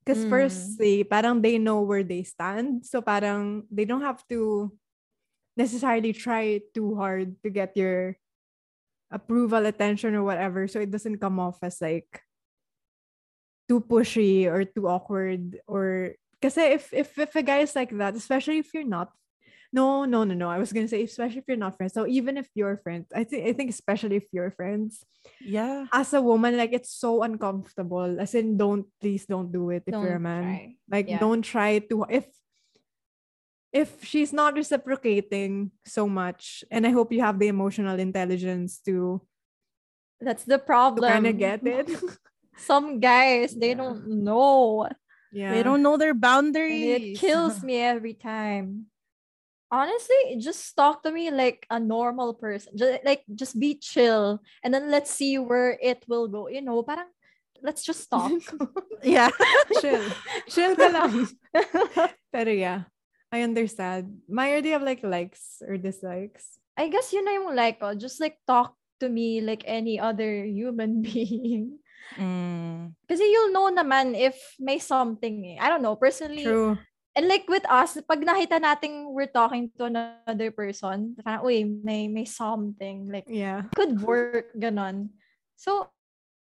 Because 0.06 0.26
Mm. 0.26 0.30
firstly, 0.30 1.04
parang 1.06 1.42
they 1.42 1.58
know 1.58 1.82
where 1.82 2.06
they 2.06 2.24
stand. 2.24 2.86
So 2.86 3.02
parang 3.02 3.66
they 3.70 3.86
don't 3.86 4.06
have 4.06 4.22
to 4.30 4.72
necessarily 5.58 6.14
try 6.14 6.62
too 6.74 6.96
hard 6.96 7.38
to 7.44 7.50
get 7.50 7.78
your 7.78 8.18
approval, 9.12 9.66
attention, 9.66 10.16
or 10.16 10.24
whatever. 10.24 10.66
So 10.68 10.80
it 10.82 10.90
doesn't 10.90 11.22
come 11.22 11.38
off 11.38 11.60
as 11.62 11.82
like 11.82 12.10
too 13.70 13.82
pushy 13.82 14.50
or 14.50 14.66
too 14.66 14.88
awkward 14.88 15.60
or 15.68 16.16
because 16.36 16.58
if 16.58 16.92
if 16.94 17.18
if 17.18 17.36
a 17.36 17.44
guy 17.44 17.60
is 17.62 17.76
like 17.76 17.94
that, 17.98 18.16
especially 18.16 18.58
if 18.58 18.74
you're 18.74 18.88
not 18.88 19.14
no, 19.74 20.04
no, 20.06 20.24
no, 20.24 20.36
no. 20.36 20.50
I 20.50 20.58
was 20.60 20.72
gonna 20.74 20.88
say 20.88 21.04
especially 21.04 21.40
if 21.40 21.48
you're 21.48 21.56
not 21.58 21.78
friends. 21.78 21.94
So 21.94 22.06
even 22.08 22.38
if 22.38 22.50
you're 22.56 22.78
friends, 22.84 23.08
I 23.16 23.24
think 23.24 23.48
I 23.48 23.54
think 23.54 23.70
especially 23.72 24.18
if 24.18 24.28
you're 24.32 24.52
friends, 24.52 25.06
Yeah. 25.40 25.88
as 25.94 26.12
a 26.14 26.22
woman, 26.22 26.58
like 26.58 26.74
it's 26.74 26.92
so 26.92 27.24
uncomfortable. 27.24 28.20
As 28.20 28.36
in, 28.36 28.58
don't 28.58 28.86
please 29.00 29.26
don't 29.26 29.52
do 29.52 29.70
it 29.72 29.84
if 29.88 29.94
you're 29.96 30.16
a 30.16 30.20
man. 30.20 30.44
try. 30.44 30.76
Like 30.92 31.08
Yeah. 31.08 31.20
don't 31.20 31.42
try 31.42 31.80
to 31.88 32.06
if 32.10 32.28
if 33.72 34.04
she's 34.04 34.34
not 34.36 34.56
reciprocating 34.60 35.72
so 35.88 36.04
much, 36.08 36.64
and 36.70 36.86
I 36.86 36.92
hope 36.92 37.14
you 37.16 37.22
have 37.24 37.40
the 37.40 37.48
emotional 37.48 37.96
intelligence 38.00 38.80
to 38.84 39.22
That's 40.20 40.44
the 40.44 40.60
to 40.60 40.64
problem. 40.68 41.08
kind 41.10 41.28
of 41.28 41.38
get 41.40 41.64
it. 41.66 41.88
Some 42.60 43.00
guys, 43.00 43.56
they 43.56 43.72
Yeah. 43.72 43.80
don't 43.80 44.08
know. 44.28 44.90
yeah. 45.32 45.56
They 45.56 45.64
don't 45.64 45.82
know 45.82 45.96
their 45.96 46.12
And 46.12 46.20
boundaries. 46.22 47.16
it 47.16 47.20
kills 47.24 47.64
me 47.64 47.80
every 47.80 48.14
time. 48.14 48.91
Honestly, 49.72 50.36
just 50.36 50.76
talk 50.76 51.02
to 51.04 51.12
me 51.12 51.32
like 51.32 51.66
a 51.72 51.80
normal 51.80 52.36
person. 52.36 52.76
Just, 52.76 53.08
like 53.08 53.24
just 53.34 53.56
be 53.56 53.80
chill 53.80 54.44
and 54.64 54.74
then 54.74 54.92
let's 54.92 55.10
see 55.10 55.40
where 55.40 55.80
it 55.80 56.04
will 56.12 56.28
go. 56.28 56.52
You 56.52 56.62
know, 56.62 56.84
parang 56.84 57.08
let's 57.64 57.88
just 57.88 58.10
talk. 58.12 58.36
yeah. 59.04 59.32
chill. 59.80 60.04
Chill 60.50 60.76
ka 60.76 60.92
lang. 60.92 61.30
Pero 62.36 62.52
yeah, 62.52 62.92
I 63.32 63.48
understand. 63.48 64.28
Do 64.28 64.68
you 64.68 64.76
have 64.76 64.84
like 64.84 65.08
likes 65.08 65.64
or 65.64 65.78
dislikes? 65.78 66.60
I 66.76 66.92
guess 66.92 67.14
yun 67.14 67.26
na 67.26 67.40
yung 67.40 67.56
like, 67.56 67.80
oh, 67.80 67.96
just 67.96 68.20
like 68.20 68.36
talk 68.44 68.76
to 69.00 69.08
me 69.08 69.40
like 69.42 69.64
any 69.66 70.00
other 70.00 70.44
human 70.44 71.02
being. 71.02 71.80
Mm. 72.18 72.92
Kasi 73.08 73.24
you'll 73.24 73.56
know 73.56 73.72
naman 73.72 74.18
if 74.18 74.36
may 74.60 74.80
something 74.80 75.56
eh. 75.56 75.58
I 75.62 75.70
don't 75.70 75.84
know, 75.84 75.96
personally. 75.96 76.44
True. 76.44 76.76
And 77.12 77.28
like 77.28 77.44
with 77.52 77.68
us, 77.68 78.00
pag 78.08 78.24
nakita 78.24 78.64
nating 78.64 79.12
we're 79.12 79.28
talking 79.28 79.68
to 79.76 79.92
another 79.92 80.52
person, 80.52 81.16
parang, 81.20 81.44
uy, 81.44 81.68
may, 81.68 82.08
may 82.08 82.24
something. 82.24 83.12
Like, 83.12 83.28
Yeah. 83.28 83.68
could 83.76 84.00
work, 84.00 84.56
ganon. 84.56 85.12
So, 85.60 85.92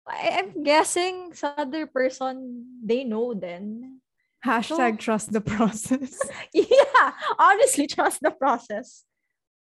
I, 0.06 0.38
I'm 0.38 0.62
guessing 0.62 1.34
sa 1.34 1.58
other 1.58 1.90
person, 1.90 2.66
they 2.86 3.02
know 3.02 3.34
then. 3.34 4.02
Hashtag 4.46 4.98
trust 4.98 5.34
the 5.34 5.42
process. 5.42 6.18
yeah, 6.54 7.14
honestly, 7.38 7.86
trust 7.86 8.22
the 8.22 8.34
process. 8.34 9.06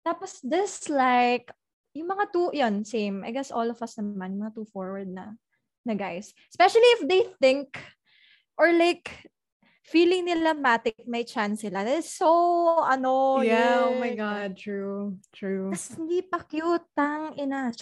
Tapos 0.04 0.40
this 0.44 0.88
like, 0.88 1.48
yung 1.96 2.08
mga 2.12 2.24
two, 2.32 2.48
yun, 2.52 2.84
same. 2.84 3.24
I 3.24 3.32
guess 3.32 3.52
all 3.52 3.68
of 3.68 3.80
us 3.80 3.96
naman, 3.96 4.36
mga 4.36 4.56
two 4.56 4.68
forward 4.68 5.08
na, 5.08 5.32
na 5.84 5.96
guys. 5.96 6.32
Especially 6.52 6.84
if 7.00 7.08
they 7.08 7.22
think, 7.40 7.76
or 8.56 8.72
like, 8.72 9.32
feeling 9.84 10.24
nila 10.24 10.56
matic 10.56 10.96
may 11.04 11.22
chance 11.28 11.60
sila. 11.60 11.84
That 11.84 12.00
is 12.00 12.08
so, 12.08 12.32
ano, 12.80 13.44
yeah. 13.44 13.84
Oh 13.84 14.00
my 14.00 14.16
God. 14.16 14.56
True. 14.56 15.20
True. 15.30 15.70
Tapos 15.76 16.00
hindi 16.00 16.24
pa 16.24 16.40
cute, 16.42 16.88
tang 16.96 17.36
ina. 17.36 17.70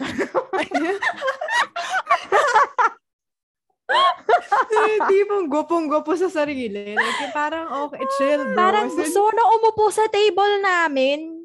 Eh, 4.73 4.99
tipong 5.05 5.53
gupong-gupo 5.53 6.17
sa 6.17 6.33
sarili. 6.33 6.97
Like, 6.97 7.29
parang, 7.37 7.69
okay, 7.87 8.01
chill, 8.17 8.41
bro. 8.41 8.57
Parang 8.57 8.89
gusto 8.89 9.21
na 9.33 9.45
umupo 9.53 9.93
sa 9.93 10.09
table 10.09 10.65
namin. 10.65 11.45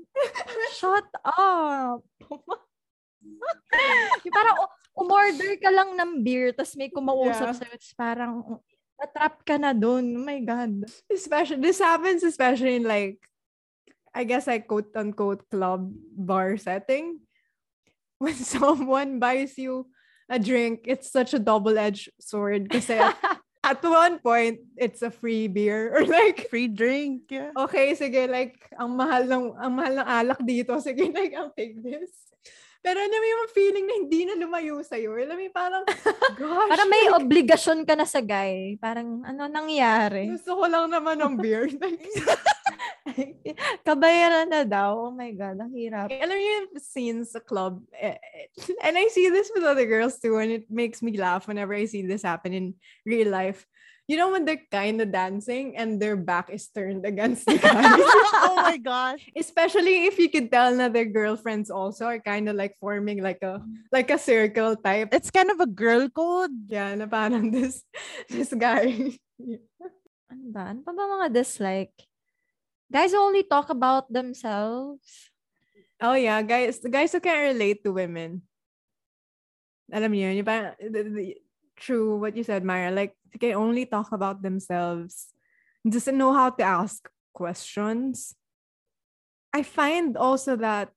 Shut 0.79 1.07
up. 1.27 2.01
parang 4.31 4.57
umorder 4.97 5.59
ka 5.61 5.69
lang 5.69 5.93
ng 5.93 6.11
beer 6.25 6.55
tapos 6.55 6.73
may 6.79 6.89
kumausap 6.89 7.53
Yeah. 7.53 7.57
sa'yo. 7.59 7.75
Tapos 7.77 7.93
parang 7.93 8.33
natrap 8.97 9.45
ka 9.45 9.55
na 9.57 9.73
dun. 9.73 10.17
Oh 10.17 10.25
my 10.25 10.41
God. 10.41 10.85
especially, 11.11 11.61
this 11.61 11.79
happens 11.79 12.23
especially 12.23 12.75
in 12.75 12.83
like, 12.83 13.21
I 14.13 14.25
guess 14.25 14.47
like 14.47 14.67
quote-unquote 14.67 15.49
club 15.49 15.93
bar 16.17 16.57
setting. 16.57 17.21
When 18.17 18.33
someone 18.33 19.21
buys 19.21 19.57
you 19.57 19.93
a 20.25 20.41
drink, 20.41 20.89
it's 20.89 21.11
such 21.13 21.33
a 21.33 21.39
double-edged 21.39 22.09
sword. 22.19 22.65
Kasi 22.65 22.97
at 23.67 23.83
one 23.83 24.19
point, 24.19 24.59
it's 24.75 25.01
a 25.01 25.11
free 25.11 25.47
beer. 25.47 25.93
Or 25.93 26.05
like, 26.05 26.49
Free 26.49 26.67
drink. 26.67 27.29
Yeah. 27.29 27.51
okay, 27.55 27.93
sige, 27.95 28.25
like, 28.25 28.57
ang 28.73 28.95
mahal 28.95 29.27
ng, 29.27 29.45
ang 29.59 29.73
mahal 29.75 29.93
ng 30.01 30.07
alak 30.07 30.41
dito, 30.41 30.79
sige, 30.85 31.11
like, 31.13 31.35
I'll 31.35 31.53
take 31.53 31.77
this. 31.83 32.09
Pero 32.87 33.03
alam 33.03 33.19
mo 33.19 33.27
yung 33.27 33.51
feeling 33.51 33.83
na 33.83 33.95
hindi 33.99 34.21
na 34.23 34.39
lumayo 34.39 34.79
sa'yo. 34.79 35.11
Alam 35.19 35.35
mo 35.35 35.51
parang, 35.51 35.83
gosh. 36.39 36.71
Parang 36.71 36.87
may 36.87 37.11
like, 37.11 37.19
obligasyon 37.19 37.83
ka 37.83 37.99
na 37.99 38.07
sa 38.07 38.23
guy. 38.23 38.79
Parang 38.79 39.27
ano 39.27 39.51
nangyari? 39.51 40.31
gusto 40.31 40.55
ko 40.55 40.63
lang 40.71 40.87
naman 40.87 41.19
ng 41.19 41.35
beer. 41.35 41.67
Kabayaran 43.87 44.47
na 44.47 44.63
daw. 44.63 45.11
Oh 45.11 45.11
my 45.11 45.35
God, 45.35 45.59
ang 45.59 45.75
hirap. 45.75 46.07
alam 46.07 46.31
mo 46.31 46.43
yung 46.43 46.67
scenes 46.79 47.35
sa 47.35 47.43
club, 47.43 47.83
eh, 47.91 48.15
eh, 48.15 48.47
and 48.83 48.95
I 48.95 49.11
see 49.11 49.27
this 49.27 49.51
with 49.51 49.67
other 49.67 49.87
girls 49.87 50.19
too, 50.19 50.39
and 50.39 50.51
it 50.51 50.71
makes 50.71 51.03
me 51.03 51.15
laugh 51.19 51.47
whenever 51.47 51.75
I 51.75 51.91
see 51.91 52.07
this 52.07 52.23
happen 52.23 52.55
in 52.55 52.65
real 53.03 53.27
life. 53.27 53.67
You 54.07 54.15
know 54.15 54.31
when 54.31 54.47
they're 54.47 54.63
kind 54.71 55.03
of 55.03 55.11
dancing 55.11 55.75
and 55.75 55.99
their 55.99 56.15
back 56.15 56.47
is 56.47 56.71
turned 56.71 57.03
against 57.03 57.43
the 57.43 57.59
guy? 57.61 57.99
oh 58.47 58.55
my 58.63 58.79
gosh. 58.79 59.19
especially 59.35 60.07
if 60.07 60.15
you 60.15 60.31
could 60.31 60.47
tell 60.47 60.71
na 60.71 60.87
their 60.87 61.03
girlfriends 61.11 61.67
also 61.67 62.07
are 62.07 62.23
kind 62.23 62.47
of 62.47 62.55
like 62.55 62.79
forming 62.79 63.19
like 63.19 63.43
a 63.43 63.59
like 63.91 64.07
a 64.07 64.15
circle 64.15 64.79
type. 64.79 65.11
It's 65.11 65.27
kind 65.27 65.51
of 65.51 65.59
a 65.59 65.67
girl 65.67 66.07
code. 66.07 66.55
Yeah, 66.71 66.95
na 66.95 67.03
parang 67.11 67.51
this 67.55 67.83
this 68.31 68.55
guy. 68.55 69.19
Ano 70.31 70.45
ba? 70.55 70.71
Ano 70.71 70.87
pa 70.87 70.91
ba 70.95 71.03
mga 71.19 71.27
dislike? 71.43 71.91
Guys 72.87 73.11
only 73.11 73.43
talk 73.43 73.67
about 73.67 74.07
themselves. 74.07 75.27
oh 75.99 76.15
yeah, 76.15 76.39
guys, 76.45 76.79
the 76.79 76.87
guys 76.87 77.11
who 77.11 77.19
can't 77.19 77.51
relate 77.51 77.83
to 77.83 77.91
women. 77.91 78.39
Alam 79.91 80.11
niyo, 80.15 80.31
yun, 80.31 80.39
yung 80.39 80.47
parang, 80.47 80.75
the- 80.79 81.11
the- 81.11 81.39
true 81.77 82.17
what 82.17 82.33
you 82.35 82.41
said, 82.43 82.65
Myra. 82.65 82.89
Like 82.89 83.13
they 83.37 83.47
can 83.47 83.55
only 83.55 83.85
talk 83.85 84.11
about 84.11 84.41
themselves. 84.41 85.27
Doesn't 85.87 86.17
know 86.17 86.33
how 86.33 86.49
to 86.49 86.63
ask 86.63 87.07
questions. 87.33 88.33
I 89.53 89.63
find 89.63 90.17
also 90.17 90.55
that 90.57 90.89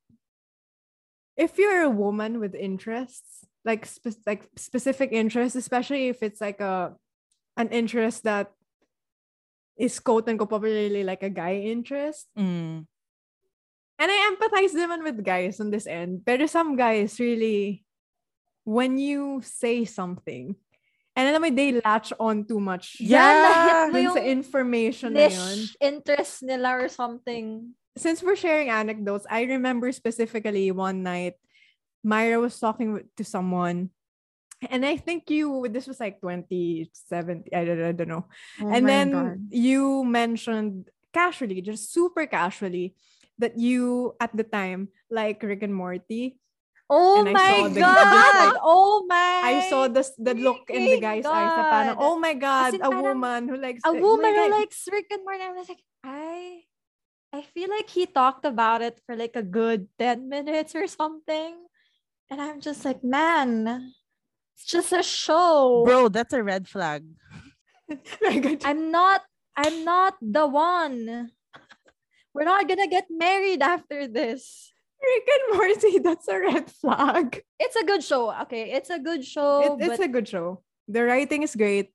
if 1.36 1.58
you're 1.58 1.82
a 1.82 1.90
woman 1.92 2.40
with 2.40 2.54
interests, 2.54 3.44
like 3.64 3.84
spe- 3.84 4.24
like 4.26 4.48
specific 4.56 5.12
interests, 5.12 5.56
especially 5.56 6.08
if 6.08 6.22
it's 6.22 6.40
like 6.40 6.60
a 6.60 6.96
an 7.56 7.68
interest 7.68 8.24
that 8.24 8.52
is 9.76 10.00
quote 10.00 10.28
unquote 10.28 10.50
popularly 10.50 11.04
like 11.04 11.22
a 11.22 11.30
guy 11.30 11.56
interest. 11.56 12.28
Mm. 12.36 12.88
And 14.00 14.08
I 14.08 14.16
empathize 14.32 14.72
naman 14.72 15.04
with 15.04 15.24
guys 15.24 15.60
on 15.60 15.68
this 15.68 15.86
end. 15.86 16.24
Pero 16.24 16.48
some 16.48 16.72
guys 16.72 17.20
really, 17.20 17.84
when 18.64 18.96
you 18.96 19.44
say 19.44 19.84
something, 19.84 20.56
and 21.20 21.28
alam 21.28 21.44
mo, 21.44 21.50
they 21.52 21.76
latch 21.84 22.16
on 22.16 22.48
too 22.48 22.56
much. 22.56 22.96
Yeah. 22.96 23.44
na-hit 23.44 23.92
mo 23.92 23.98
yung 24.00 24.16
sa 24.16 24.24
information 24.24 25.12
na 25.12 25.28
yun. 25.28 25.36
niche 25.36 25.76
interest 25.76 26.34
nila 26.40 26.80
or 26.80 26.88
something. 26.88 27.76
Since 28.00 28.24
we're 28.24 28.40
sharing 28.40 28.72
anecdotes, 28.72 29.28
I 29.28 29.44
remember 29.44 29.92
specifically 29.92 30.72
one 30.72 31.04
night, 31.04 31.36
Myra 32.00 32.40
was 32.40 32.56
talking 32.56 33.04
to 33.04 33.24
someone. 33.24 33.92
And 34.72 34.84
I 34.84 34.96
think 34.96 35.28
you, 35.28 35.68
this 35.68 35.84
was 35.84 36.00
like 36.00 36.20
2017, 36.24 37.52
I 37.52 37.64
don't, 37.64 37.84
I 37.84 37.92
don't 37.92 38.08
know. 38.08 38.24
Oh 38.60 38.72
and 38.72 38.88
then 38.88 39.12
God. 39.12 39.36
you 39.52 40.04
mentioned 40.04 40.88
casually, 41.12 41.60
just 41.60 41.92
super 41.92 42.24
casually, 42.24 42.96
that 43.36 43.58
you 43.58 44.16
at 44.20 44.32
the 44.36 44.44
time 44.44 44.88
like 45.10 45.42
Rick 45.42 45.64
and 45.64 45.74
Morty. 45.74 46.40
Oh 46.90 47.22
and 47.22 47.32
my 47.32 47.38
saw 47.38 47.68
the- 47.70 47.80
God! 47.80 48.56
oh 48.66 49.06
my! 49.06 49.40
I 49.46 49.54
saw 49.70 49.86
the 49.86 50.02
the 50.18 50.34
look 50.34 50.66
in 50.66 50.82
the 50.82 50.98
freaking 50.98 51.06
guy's 51.06 51.26
eyes. 51.26 51.54
Na 51.54 51.70
parang, 51.70 51.96
oh 52.02 52.18
my 52.18 52.34
god, 52.34 52.74
in 52.74 52.82
a 52.82 52.90
parang, 52.90 53.02
woman 53.06 53.40
who 53.46 53.56
likes 53.62 53.80
a 53.86 53.94
the- 53.94 54.02
woman 54.02 54.34
who 54.34 54.50
likes 54.50 54.78
Rick 54.90 55.06
and 55.14 55.22
Morty. 55.22 55.46
I 55.46 55.54
was 55.54 55.70
like, 55.70 55.86
I, 56.02 56.66
I 57.30 57.46
feel 57.46 57.70
like 57.70 57.86
he 57.86 58.10
talked 58.10 58.42
about 58.42 58.82
it 58.82 58.98
for 59.06 59.14
like 59.14 59.38
a 59.38 59.46
good 59.46 59.86
ten 60.02 60.26
minutes 60.26 60.74
or 60.74 60.90
something, 60.90 61.62
and 62.26 62.42
I'm 62.42 62.58
just 62.58 62.82
like, 62.84 63.06
man, 63.06 63.94
It's 64.60 64.68
just 64.68 64.92
a 64.92 65.02
show. 65.06 65.86
Bro, 65.86 66.10
that's 66.10 66.34
a 66.34 66.42
red 66.42 66.68
flag. 66.68 67.06
I'm 68.66 68.90
not 68.90 69.22
I'm 69.56 69.84
not 69.84 70.20
the 70.20 70.46
one. 70.46 71.30
We're 72.34 72.44
not 72.44 72.68
gonna 72.68 72.86
get 72.90 73.08
married 73.08 73.62
after 73.62 74.06
this. 74.06 74.72
Rick 75.00 75.26
and 75.32 75.56
Morty, 75.56 75.98
that's 75.98 76.28
a 76.28 76.38
red 76.38 76.70
flag. 76.70 77.42
It's 77.58 77.76
a 77.76 77.84
good 77.84 78.04
show. 78.04 78.30
Okay, 78.42 78.70
it's 78.72 78.90
a 78.90 78.98
good 78.98 79.24
show. 79.24 79.78
It- 79.80 79.84
it's 79.88 79.98
but 79.98 80.04
a 80.04 80.08
good 80.08 80.28
show. 80.28 80.62
The 80.88 81.04
writing 81.04 81.42
is 81.42 81.54
great, 81.56 81.90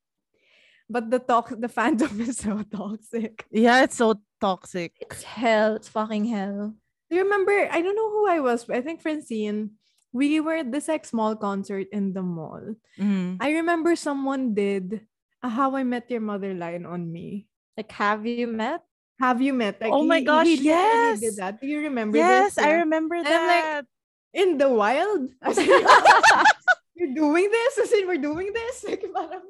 but 0.90 1.12
the 1.12 1.20
talk, 1.20 1.50
the 1.50 1.68
fandom 1.70 2.20
is 2.28 2.38
so 2.38 2.64
toxic. 2.64 3.46
Yeah, 3.52 3.84
it's 3.84 3.98
so 3.98 4.16
toxic. 4.42 4.94
it's 5.02 5.24
hell. 5.24 5.76
It's 5.76 5.90
fucking 5.90 6.26
hell. 6.26 6.74
Do 7.10 7.16
you 7.16 7.24
remember? 7.24 7.54
I 7.70 7.82
don't 7.82 7.96
know 7.96 8.10
who 8.10 8.28
I 8.28 8.40
was, 8.40 8.66
but 8.66 8.78
I 8.78 8.82
think 8.82 9.02
Francine. 9.02 9.78
We 10.16 10.40
were 10.40 10.56
at 10.64 10.72
this 10.72 10.88
like 10.88 11.04
small 11.04 11.36
concert 11.36 11.88
in 11.92 12.14
the 12.16 12.24
mall. 12.24 12.76
Mhm. 12.98 13.36
I 13.44 13.52
remember 13.60 13.96
someone 14.00 14.56
did 14.56 15.04
a 15.44 15.50
How 15.52 15.76
I 15.76 15.84
Met 15.84 16.10
Your 16.10 16.22
Mother 16.24 16.56
line 16.56 16.86
on 16.88 17.12
me. 17.12 17.48
Like, 17.76 17.92
have 17.92 18.26
you 18.26 18.48
met? 18.48 18.80
Have 19.20 19.42
you 19.42 19.54
met? 19.54 19.80
Like, 19.82 19.92
Oh 19.94 20.04
my 20.04 20.20
he- 20.20 20.26
gosh, 20.32 20.48
he 20.48 20.56
yes! 20.64 21.20
Did 21.22 21.36
that? 21.38 21.62
Do 21.62 21.68
you 21.68 21.80
remember? 21.88 22.18
Yes, 22.18 22.56
this? 22.56 22.66
I 22.66 22.84
remember 22.84 23.16
And 23.16 23.28
I'm 23.28 23.48
like, 23.48 23.64
that. 23.64 23.86
in 24.34 24.58
the 24.58 24.70
wild. 24.70 25.30
You're 26.96 27.14
doing 27.14 27.50
this? 27.52 27.78
As 27.80 27.92
in, 27.92 28.08
we're 28.08 28.18
doing 28.24 28.52
this? 28.54 28.84
Like, 28.88 29.04
parang, 29.12 29.44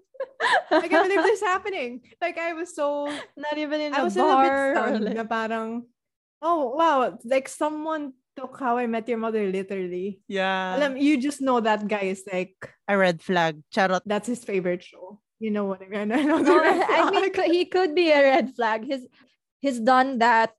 I 0.71 0.88
can't 0.88 1.10
believe 1.10 1.23
this 1.23 1.41
happening. 1.41 2.01
Like, 2.21 2.38
I 2.38 2.54
was 2.54 2.73
so 2.75 3.06
Not 3.38 3.58
even 3.58 3.82
in 3.82 3.93
I 3.93 4.01
a 4.01 4.04
was 4.04 4.15
a 4.17 4.19
bit 4.19 4.25
bar. 4.25 4.73
stunned 4.75 5.06
like- 5.06 5.15
na 5.15 5.23
parang, 5.25 5.86
oh, 6.41 6.73
wow, 6.75 7.17
like 7.23 7.47
someone 7.49 8.13
took 8.36 8.60
How 8.60 8.78
I 8.78 8.88
Met 8.88 9.08
Your 9.08 9.17
Mother 9.17 9.45
literally. 9.47 10.19
yeah. 10.28 10.75
Alam, 10.75 10.97
you 10.97 11.21
just 11.21 11.39
know 11.41 11.60
that 11.62 11.88
guy 11.88 12.10
is 12.12 12.23
like, 12.32 12.58
a 12.88 12.97
red 12.97 13.21
flag. 13.21 13.62
Charot. 13.73 14.01
that's 14.06 14.28
his 14.28 14.43
favorite 14.43 14.84
show. 14.84 15.21
You 15.39 15.51
know 15.51 15.65
what 15.65 15.82
I 15.82 15.88
mean? 15.88 16.12
I 16.12 16.23
know 16.23 16.39
No, 16.39 16.60
oh, 16.60 16.63
I 16.65 17.12
mean, 17.12 17.32
he 17.51 17.65
could 17.65 17.93
be 17.93 18.10
a 18.10 18.21
red 18.21 18.56
flag. 18.56 18.86
He's 18.86 19.06
he's 19.65 19.82
done 19.82 20.21
that 20.21 20.54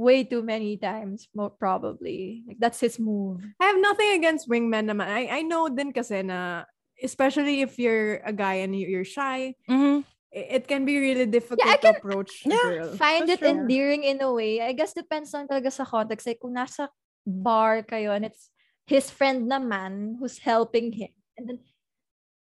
way 0.00 0.24
too 0.24 0.40
many 0.40 0.80
times, 0.80 1.28
mo- 1.36 1.52
probably. 1.52 2.40
Like 2.48 2.56
that's 2.56 2.80
his 2.80 2.96
move. 2.96 3.44
I 3.60 3.68
have 3.68 3.76
nothing 3.80 4.16
against 4.16 4.48
wingmen 4.48 4.88
naman. 4.88 5.08
I, 5.12 5.28
I 5.28 5.40
know 5.44 5.68
din 5.68 5.92
kasi 5.92 6.24
na, 6.24 6.64
especially 7.04 7.60
if 7.60 7.76
you're 7.76 8.24
a 8.24 8.32
guy 8.32 8.64
and 8.64 8.72
you- 8.72 8.88
you're 8.88 9.04
shy, 9.08 9.52
Mhm. 9.68 10.04
it 10.32 10.64
can 10.68 10.84
be 10.88 10.96
really 10.96 11.28
difficult 11.28 11.68
I 11.68 11.76
to 11.84 11.96
approach 11.96 12.44
a 12.44 12.52
Yeah, 12.52 12.64
girl. 12.64 12.90
Find 12.96 13.28
That's 13.28 13.40
it 13.40 13.44
true. 13.44 13.52
endearing 13.52 14.04
in 14.04 14.20
a 14.24 14.32
way. 14.32 14.60
I 14.64 14.72
guess 14.72 14.96
depends 14.96 15.32
on 15.36 15.48
talaga 15.48 15.68
sa 15.72 15.84
context. 15.84 16.24
Like 16.28 16.40
kung 16.40 16.56
nasa 16.56 16.88
bar 17.24 17.84
kayo 17.84 18.12
and 18.16 18.24
it's 18.28 18.48
his 18.88 19.08
friend 19.12 19.48
naman 19.48 20.16
who's 20.20 20.40
helping 20.40 20.92
him. 20.92 21.12
And 21.36 21.44
then, 21.48 21.58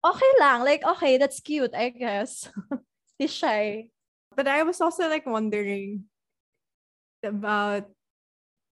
okay 0.05 0.33
lang. 0.41 0.65
Like, 0.65 0.85
okay, 0.85 1.17
that's 1.17 1.41
cute, 1.41 1.73
I 1.77 1.89
guess. 1.93 2.49
He's 3.21 3.33
shy. 3.33 3.89
But 4.41 4.49
I 4.49 4.65
was 4.65 4.81
also 4.81 5.05
like 5.05 5.29
wondering 5.29 6.09
about 7.21 7.93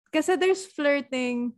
because 0.04 0.28
there's 0.28 0.68
flirting 0.68 1.56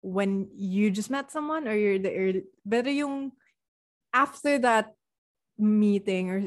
when 0.00 0.48
you 0.56 0.88
just 0.88 1.12
met 1.12 1.28
someone 1.28 1.68
or 1.68 1.76
you're 1.76 2.00
the 2.00 2.08
early, 2.08 2.48
pero 2.64 2.88
yung 2.88 3.36
after 4.16 4.56
that 4.64 4.96
meeting 5.60 6.32
or 6.32 6.40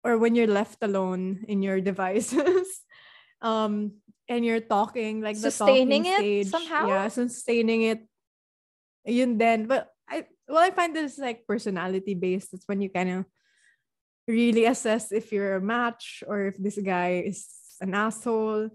or 0.00 0.16
when 0.16 0.32
you're 0.32 0.48
left 0.48 0.80
alone 0.80 1.44
in 1.44 1.60
your 1.60 1.84
devices 1.84 2.80
um 3.44 4.00
and 4.32 4.48
you're 4.48 4.64
talking 4.64 5.20
like 5.20 5.36
the 5.36 5.52
Sustaining 5.52 6.08
talking 6.08 6.24
it 6.24 6.48
stage, 6.48 6.48
somehow? 6.56 6.88
yeah 6.88 7.04
sustaining 7.12 7.84
it. 7.84 8.00
Yun 9.04 9.36
then 9.36 9.68
but 9.68 9.92
I 10.08 10.24
well 10.48 10.64
I 10.64 10.72
find 10.72 10.96
this 10.96 11.20
like 11.20 11.44
personality 11.44 12.16
based 12.16 12.56
it's 12.56 12.64
when 12.64 12.80
you 12.80 12.88
kind 12.88 13.12
of 13.12 13.28
really 14.30 14.64
assess 14.64 15.12
if 15.12 15.32
you're 15.32 15.56
a 15.56 15.60
match 15.60 16.22
or 16.26 16.46
if 16.46 16.56
this 16.56 16.78
guy 16.78 17.24
is 17.26 17.46
an 17.80 17.94
asshole 17.94 18.70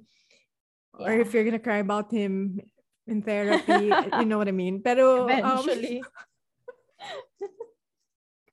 or 0.94 1.12
if 1.12 1.34
you're 1.34 1.44
gonna 1.44 1.60
cry 1.60 1.78
about 1.78 2.12
him 2.12 2.60
in 3.08 3.22
therapy 3.22 3.92
you 4.20 4.26
know 4.26 4.38
what 4.38 4.48
I 4.48 4.56
mean? 4.56 4.82
Pero 4.82 5.30
um, 5.30 5.68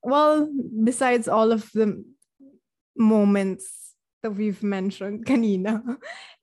well 0.03 0.49
besides 0.83 1.27
all 1.27 1.51
of 1.51 1.71
the 1.73 2.03
moments 2.95 3.95
that 4.21 4.31
we've 4.31 4.61
mentioned 4.61 5.25
kanina 5.29 5.81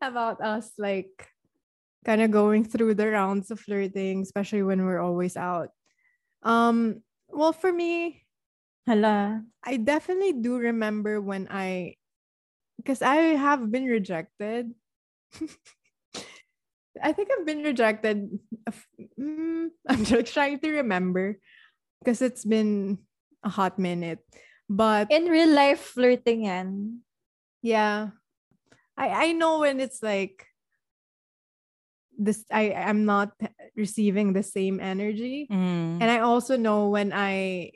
about 0.00 0.40
us 0.40 0.72
like 0.78 1.28
kind 2.04 2.22
of 2.22 2.30
going 2.30 2.64
through 2.64 2.94
the 2.94 3.08
rounds 3.08 3.50
of 3.50 3.60
flirting 3.60 4.22
especially 4.22 4.62
when 4.62 4.84
we're 4.84 5.00
always 5.00 5.36
out. 5.36 5.68
Um 6.42 7.02
well 7.28 7.52
for 7.52 7.72
me 7.72 8.24
Hala. 8.86 9.44
I 9.64 9.76
definitely 9.76 10.32
do 10.32 10.56
remember 10.56 11.20
when 11.20 11.48
I, 11.50 11.96
because 12.76 13.02
I 13.02 13.36
have 13.36 13.70
been 13.70 13.84
rejected. 13.86 14.72
I 17.02 17.12
think 17.12 17.28
I've 17.30 17.46
been 17.46 17.62
rejected. 17.62 18.28
mm, 19.18 19.68
I'm 19.88 20.04
just 20.04 20.32
trying 20.34 20.58
to 20.60 20.70
remember 20.82 21.38
because 22.00 22.20
it's 22.20 22.44
been 22.44 22.98
a 23.44 23.48
hot 23.48 23.78
minute. 23.78 24.18
But 24.68 25.10
In 25.10 25.26
real 25.26 25.50
life, 25.50 25.80
flirting 25.80 26.44
yan. 26.44 27.00
yeah, 27.62 28.10
I 28.96 29.30
I 29.30 29.32
know 29.32 29.60
when 29.60 29.80
it's 29.80 30.02
like 30.02 30.46
this. 32.18 32.44
I 32.50 32.72
I'm 32.74 33.04
not 33.04 33.34
receiving 33.74 34.32
the 34.32 34.42
same 34.42 34.78
energy. 34.78 35.48
Mm. 35.50 35.98
And 36.02 36.06
I 36.10 36.20
also 36.20 36.56
know 36.56 36.88
when 36.88 37.12
I 37.12 37.72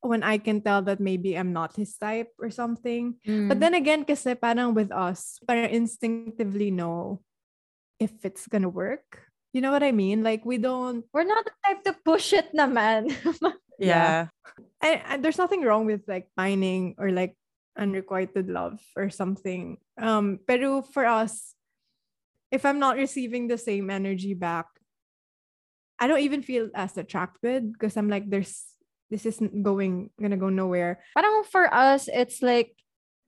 when 0.00 0.22
I 0.22 0.38
can 0.38 0.60
tell 0.60 0.82
that 0.82 1.00
maybe 1.00 1.36
I'm 1.36 1.52
not 1.52 1.76
his 1.76 1.96
type 1.96 2.30
or 2.38 2.50
something. 2.50 3.18
Mm. 3.26 3.48
But 3.48 3.60
then 3.60 3.74
again, 3.74 4.04
kasi 4.04 4.34
parang 4.34 4.74
with 4.74 4.92
us, 4.92 5.38
parang 5.46 5.70
instinctively 5.70 6.70
know 6.70 7.22
if 7.98 8.12
it's 8.22 8.46
gonna 8.46 8.70
work. 8.70 9.26
You 9.52 9.60
know 9.60 9.72
what 9.72 9.82
I 9.82 9.90
mean? 9.92 10.22
Like 10.22 10.44
we 10.44 10.58
don't 10.58 11.04
we're 11.12 11.26
not 11.26 11.44
the 11.44 11.54
type 11.66 11.82
to 11.84 11.94
push 12.04 12.32
it 12.32 12.54
naman. 12.54 13.10
yeah. 13.78 14.28
and 14.82 15.00
I- 15.02 15.18
there's 15.18 15.38
nothing 15.38 15.62
wrong 15.62 15.86
with 15.86 16.06
like 16.06 16.30
pining 16.36 16.94
or 16.98 17.10
like 17.10 17.34
unrequited 17.78 18.50
love 18.50 18.78
or 18.94 19.10
something. 19.10 19.78
Um, 19.98 20.38
pero 20.46 20.82
for 20.82 21.06
us, 21.06 21.54
if 22.50 22.64
I'm 22.64 22.78
not 22.78 22.96
receiving 22.96 23.48
the 23.48 23.58
same 23.58 23.90
energy 23.90 24.34
back, 24.34 24.66
I 25.98 26.06
don't 26.06 26.22
even 26.22 26.42
feel 26.42 26.70
as 26.74 26.96
attracted 26.96 27.72
because 27.72 27.96
I'm 27.96 28.08
like, 28.08 28.30
there's 28.30 28.77
this 29.10 29.24
isn't 29.26 29.62
going 29.62 30.10
gonna 30.20 30.36
go 30.36 30.48
nowhere. 30.48 31.00
Parang 31.16 31.44
for 31.48 31.68
us, 31.72 32.08
it's 32.12 32.40
like, 32.42 32.76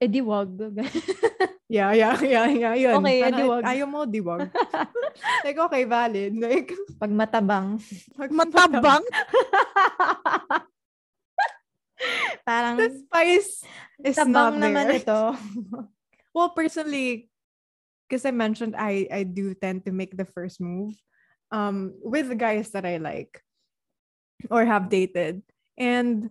edi 0.01 0.21
wag. 0.21 0.57
Yeah, 1.71 1.95
yeah, 1.95 2.19
yeah, 2.19 2.51
yeah. 2.51 2.75
Yun. 2.75 2.99
Okay, 2.99 3.23
Parang, 3.23 3.39
diwag. 3.47 3.63
Ayaw 3.63 3.87
mo, 3.87 4.03
diwag. 4.03 4.51
like, 5.47 5.55
okay, 5.55 5.87
valid. 5.87 6.35
Like, 6.35 6.75
Pag 6.99 7.15
matabang. 7.15 7.79
pag 8.19 8.31
Matabang. 8.35 9.07
Parang, 12.43 12.75
The 12.75 12.91
spice 13.07 13.63
is 14.03 14.19
not 14.27 14.57
tabang 14.57 14.59
naman 14.59 14.85
there. 14.91 14.99
ito. 14.99 15.21
Well, 16.35 16.51
personally, 16.57 17.31
because 18.09 18.27
I 18.27 18.35
mentioned 18.35 18.75
I 18.75 19.07
I 19.07 19.23
do 19.23 19.55
tend 19.55 19.87
to 19.87 19.93
make 19.95 20.17
the 20.19 20.27
first 20.27 20.59
move 20.59 20.95
um 21.55 21.95
with 22.03 22.27
the 22.31 22.39
guys 22.39 22.75
that 22.75 22.83
I 22.83 22.99
like 22.99 23.39
or 24.51 24.65
have 24.67 24.91
dated. 24.91 25.43
And 25.81 26.29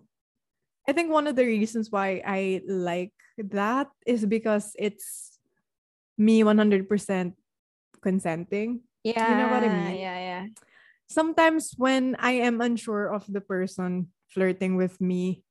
I 0.86 0.94
think 0.94 1.10
one 1.10 1.26
of 1.26 1.34
the 1.34 1.44
reasons 1.44 1.90
why 1.90 2.22
I 2.22 2.62
like 2.64 3.12
that 3.50 3.90
is 4.06 4.22
because 4.24 4.72
it's 4.78 5.38
me 6.16 6.46
100% 6.46 6.86
consenting. 8.00 8.86
Yeah. 9.02 9.26
You 9.26 9.34
know 9.42 9.50
what 9.50 9.66
I 9.66 9.68
mean? 9.68 9.98
Yeah, 9.98 10.18
yeah. 10.18 10.44
Sometimes 11.10 11.74
when 11.76 12.14
I 12.22 12.46
am 12.46 12.62
unsure 12.62 13.10
of 13.10 13.26
the 13.26 13.42
person 13.42 14.14
flirting 14.30 14.78
with 14.78 15.00
me, 15.02 15.42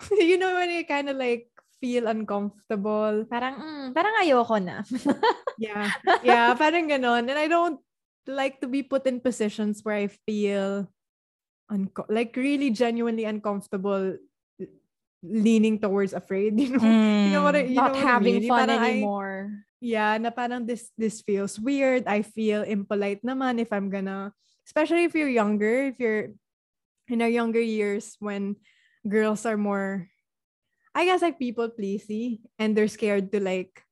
you 0.10 0.40
know 0.40 0.56
when 0.56 0.72
you 0.72 0.88
kind 0.88 1.12
of 1.12 1.20
like 1.20 1.52
feel 1.84 2.08
uncomfortable. 2.08 3.28
Parang, 3.28 3.60
mm, 3.60 3.86
parang 3.92 4.14
ayoko 4.24 4.56
na. 4.56 4.80
Yeah. 5.60 5.92
Yeah, 6.24 6.50
parang 6.58 6.90
ganon. 6.90 7.30
And 7.30 7.38
I 7.38 7.46
don't 7.46 7.78
like 8.26 8.58
to 8.58 8.66
be 8.66 8.82
put 8.82 9.06
in 9.06 9.20
positions 9.20 9.84
where 9.84 9.94
I 9.94 10.08
feel 10.26 10.88
unco- 11.70 12.08
like 12.08 12.36
really 12.36 12.70
genuinely 12.70 13.24
uncomfortable 13.24 14.16
leaning 15.22 15.78
towards 15.80 16.12
afraid, 16.12 16.58
you 16.60 16.76
know. 16.76 16.96
You 17.24 17.30
know 17.32 17.42
what 17.42 17.56
I, 17.56 17.64
you 17.64 17.70
hmm, 17.70 17.74
Not 17.74 17.92
know 17.92 17.96
what 17.96 18.10
I 18.12 18.18
having 18.18 18.40
mean? 18.40 18.48
Fun 18.48 18.68
parang 18.68 18.80
I- 18.80 18.90
anymore. 18.90 19.64
yeah, 19.80 20.16
na 20.18 20.30
parang 20.30 20.66
this 20.66 20.90
this 20.96 21.20
feels 21.22 21.58
weird. 21.60 22.06
I 22.06 22.22
feel 22.22 22.62
impolite 22.64 23.22
naman 23.24 23.60
if 23.60 23.72
I'm 23.72 23.88
gonna 23.90 24.32
especially 24.66 25.04
if 25.04 25.14
you're 25.14 25.32
younger, 25.32 25.92
if 25.92 26.00
you're 26.00 26.32
in 27.08 27.20
our 27.22 27.28
younger 27.32 27.60
years 27.60 28.16
when 28.20 28.56
girls 29.08 29.44
are 29.44 29.56
more 29.60 30.08
I 30.94 31.04
guess 31.04 31.20
like 31.22 31.38
people 31.38 31.68
pleasy 31.68 32.40
and 32.58 32.72
they're 32.76 32.88
scared 32.88 33.32
to 33.32 33.40
like 33.42 33.82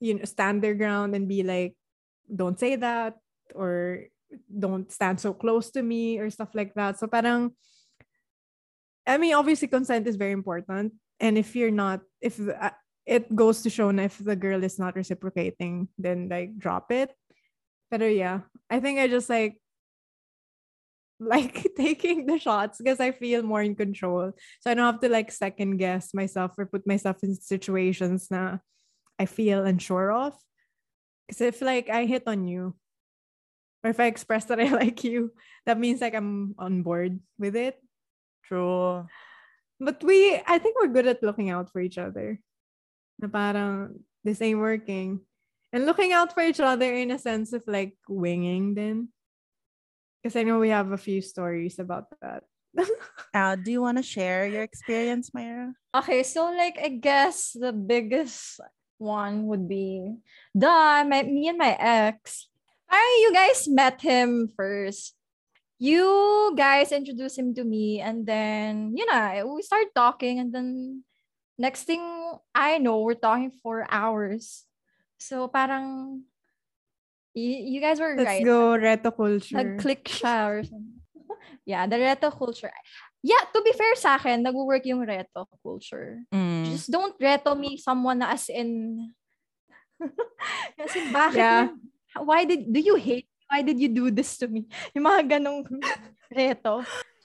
you 0.00 0.14
know 0.14 0.24
stand 0.24 0.62
their 0.62 0.74
ground 0.74 1.14
and 1.14 1.26
be 1.26 1.42
like 1.42 1.74
don't 2.28 2.58
say 2.58 2.76
that 2.76 3.18
or 3.54 4.06
don't 4.48 4.90
stand 4.90 5.20
so 5.20 5.32
close 5.32 5.70
to 5.72 5.82
me 5.82 6.18
or 6.18 6.30
stuff 6.30 6.54
like 6.54 6.74
that. 6.74 6.98
So 6.98 7.06
parang 7.06 7.52
I 9.06 9.18
mean 9.18 9.34
obviously 9.34 9.68
consent 9.68 10.06
is 10.06 10.16
very 10.16 10.32
important 10.32 10.94
and 11.20 11.36
if 11.36 11.54
you're 11.54 11.74
not 11.74 12.00
if 12.20 12.40
uh, 12.40 12.72
it 13.04 13.28
goes 13.36 13.60
to 13.62 13.70
show 13.70 13.90
if 13.90 14.16
the 14.16 14.36
girl 14.36 14.64
is 14.64 14.78
not 14.78 14.96
reciprocating 14.96 15.88
then 15.98 16.28
like 16.28 16.58
drop 16.58 16.90
it. 16.90 17.12
But 17.90 18.00
yeah, 18.00 18.40
I 18.70 18.80
think 18.80 18.98
I 18.98 19.08
just 19.08 19.28
like 19.28 19.60
like 21.20 21.66
taking 21.76 22.26
the 22.26 22.38
shots 22.38 22.78
because 22.78 23.00
I 23.00 23.12
feel 23.12 23.42
more 23.42 23.62
in 23.62 23.74
control. 23.74 24.32
So 24.60 24.70
I 24.70 24.74
don't 24.74 24.86
have 24.86 25.00
to 25.00 25.08
like 25.08 25.30
second 25.30 25.78
guess 25.78 26.14
myself 26.14 26.52
or 26.58 26.66
put 26.66 26.86
myself 26.86 27.22
in 27.22 27.34
situations 27.34 28.28
na 28.30 28.58
I 29.18 29.26
feel 29.26 29.64
unsure 29.64 30.12
of. 30.12 30.34
Because 31.26 31.40
if 31.40 31.62
like 31.62 31.88
I 31.88 32.04
hit 32.04 32.24
on 32.26 32.46
you, 32.46 32.74
or 33.84 33.90
if 33.90 34.00
I 34.00 34.08
express 34.08 34.46
that 34.46 34.58
I 34.58 34.68
like 34.72 35.04
you, 35.04 35.30
that 35.66 35.78
means 35.78 36.00
like 36.00 36.14
I'm 36.14 36.56
on 36.58 36.82
board 36.82 37.20
with 37.38 37.54
it. 37.54 37.76
True. 38.48 39.06
But 39.78 40.02
we, 40.02 40.40
I 40.46 40.58
think 40.58 40.80
we're 40.80 40.88
good 40.88 41.06
at 41.06 41.22
looking 41.22 41.50
out 41.50 41.70
for 41.70 41.80
each 41.80 41.98
other. 41.98 42.40
Na 43.20 43.28
parang 43.28 44.00
this 44.24 44.40
ain't 44.40 44.58
working. 44.58 45.20
And 45.72 45.84
looking 45.84 46.12
out 46.12 46.32
for 46.32 46.40
each 46.40 46.60
other 46.60 46.88
in 46.88 47.10
a 47.10 47.18
sense 47.18 47.52
of 47.52 47.62
like 47.66 47.94
winging 48.08 48.74
then. 48.74 49.08
Because 50.22 50.36
I 50.36 50.42
know 50.42 50.58
we 50.58 50.70
have 50.70 50.92
a 50.92 50.98
few 50.98 51.20
stories 51.20 51.78
about 51.78 52.08
that. 52.22 52.44
Uh, 53.34 53.56
do 53.58 53.72
you 53.72 53.82
want 53.82 53.98
to 53.98 54.02
share 54.02 54.46
your 54.46 54.62
experience, 54.62 55.34
Myra? 55.34 55.74
Okay, 55.90 56.22
so 56.22 56.54
like 56.54 56.78
I 56.78 56.86
guess 56.86 57.50
the 57.50 57.72
biggest 57.74 58.62
one 58.98 59.50
would 59.50 59.66
be 59.66 60.14
the 60.54 60.70
my 61.02 61.26
me 61.26 61.50
and 61.50 61.58
my 61.58 61.74
ex. 61.74 62.46
Parang 62.88 63.14
you 63.22 63.30
guys 63.32 63.68
met 63.68 64.00
him 64.00 64.52
first. 64.56 65.14
You 65.78 66.54
guys 66.56 66.92
introduced 66.92 67.38
him 67.38 67.52
to 67.54 67.64
me, 67.64 68.00
and 68.00 68.24
then 68.24 68.94
you 68.96 69.04
know 69.04 69.52
we 69.54 69.62
start 69.62 69.90
talking, 69.94 70.38
and 70.38 70.54
then 70.54 71.02
next 71.58 71.84
thing 71.84 72.02
I 72.54 72.78
know, 72.78 73.02
we're 73.02 73.18
talking 73.18 73.50
for 73.62 73.86
hours. 73.90 74.64
So 75.18 75.48
parang 75.48 76.22
you, 77.34 77.78
you 77.78 77.80
guys 77.80 77.98
were 77.98 78.14
Let's 78.16 78.38
right. 78.38 78.44
go 78.44 78.78
reto 78.78 79.10
culture. 79.14 79.56
Nag-click 79.58 80.04
siya 80.04 80.36
or 80.50 80.58
something. 80.62 81.02
yeah, 81.66 81.86
the 81.86 81.96
reto 81.96 82.30
culture. 82.30 82.70
Yeah, 83.24 83.40
to 83.52 83.58
be 83.64 83.72
fair 83.72 83.96
sa 83.96 84.16
akin, 84.20 84.44
nag-work 84.44 84.84
yung 84.86 85.02
reto 85.02 85.48
culture. 85.62 86.22
Mm. 86.30 86.70
Just 86.70 86.90
don't 86.90 87.16
reto 87.18 87.56
me 87.58 87.76
someone 87.76 88.20
na 88.20 88.36
as 88.36 88.48
in 88.52 89.10
kasi 90.78 91.08
bakit 91.10 91.38
Yeah. 91.38 91.68
Why 92.22 92.44
did 92.44 92.70
do 92.70 92.78
you 92.78 92.94
hate 92.94 93.26
me? 93.26 93.42
why 93.50 93.60
did 93.62 93.78
you 93.78 93.90
do 93.90 94.10
this 94.10 94.38
to 94.38 94.46
me 94.46 94.66
yung 94.94 95.04
mga 95.06 95.38
ganong 95.38 95.66
reto 96.34 96.84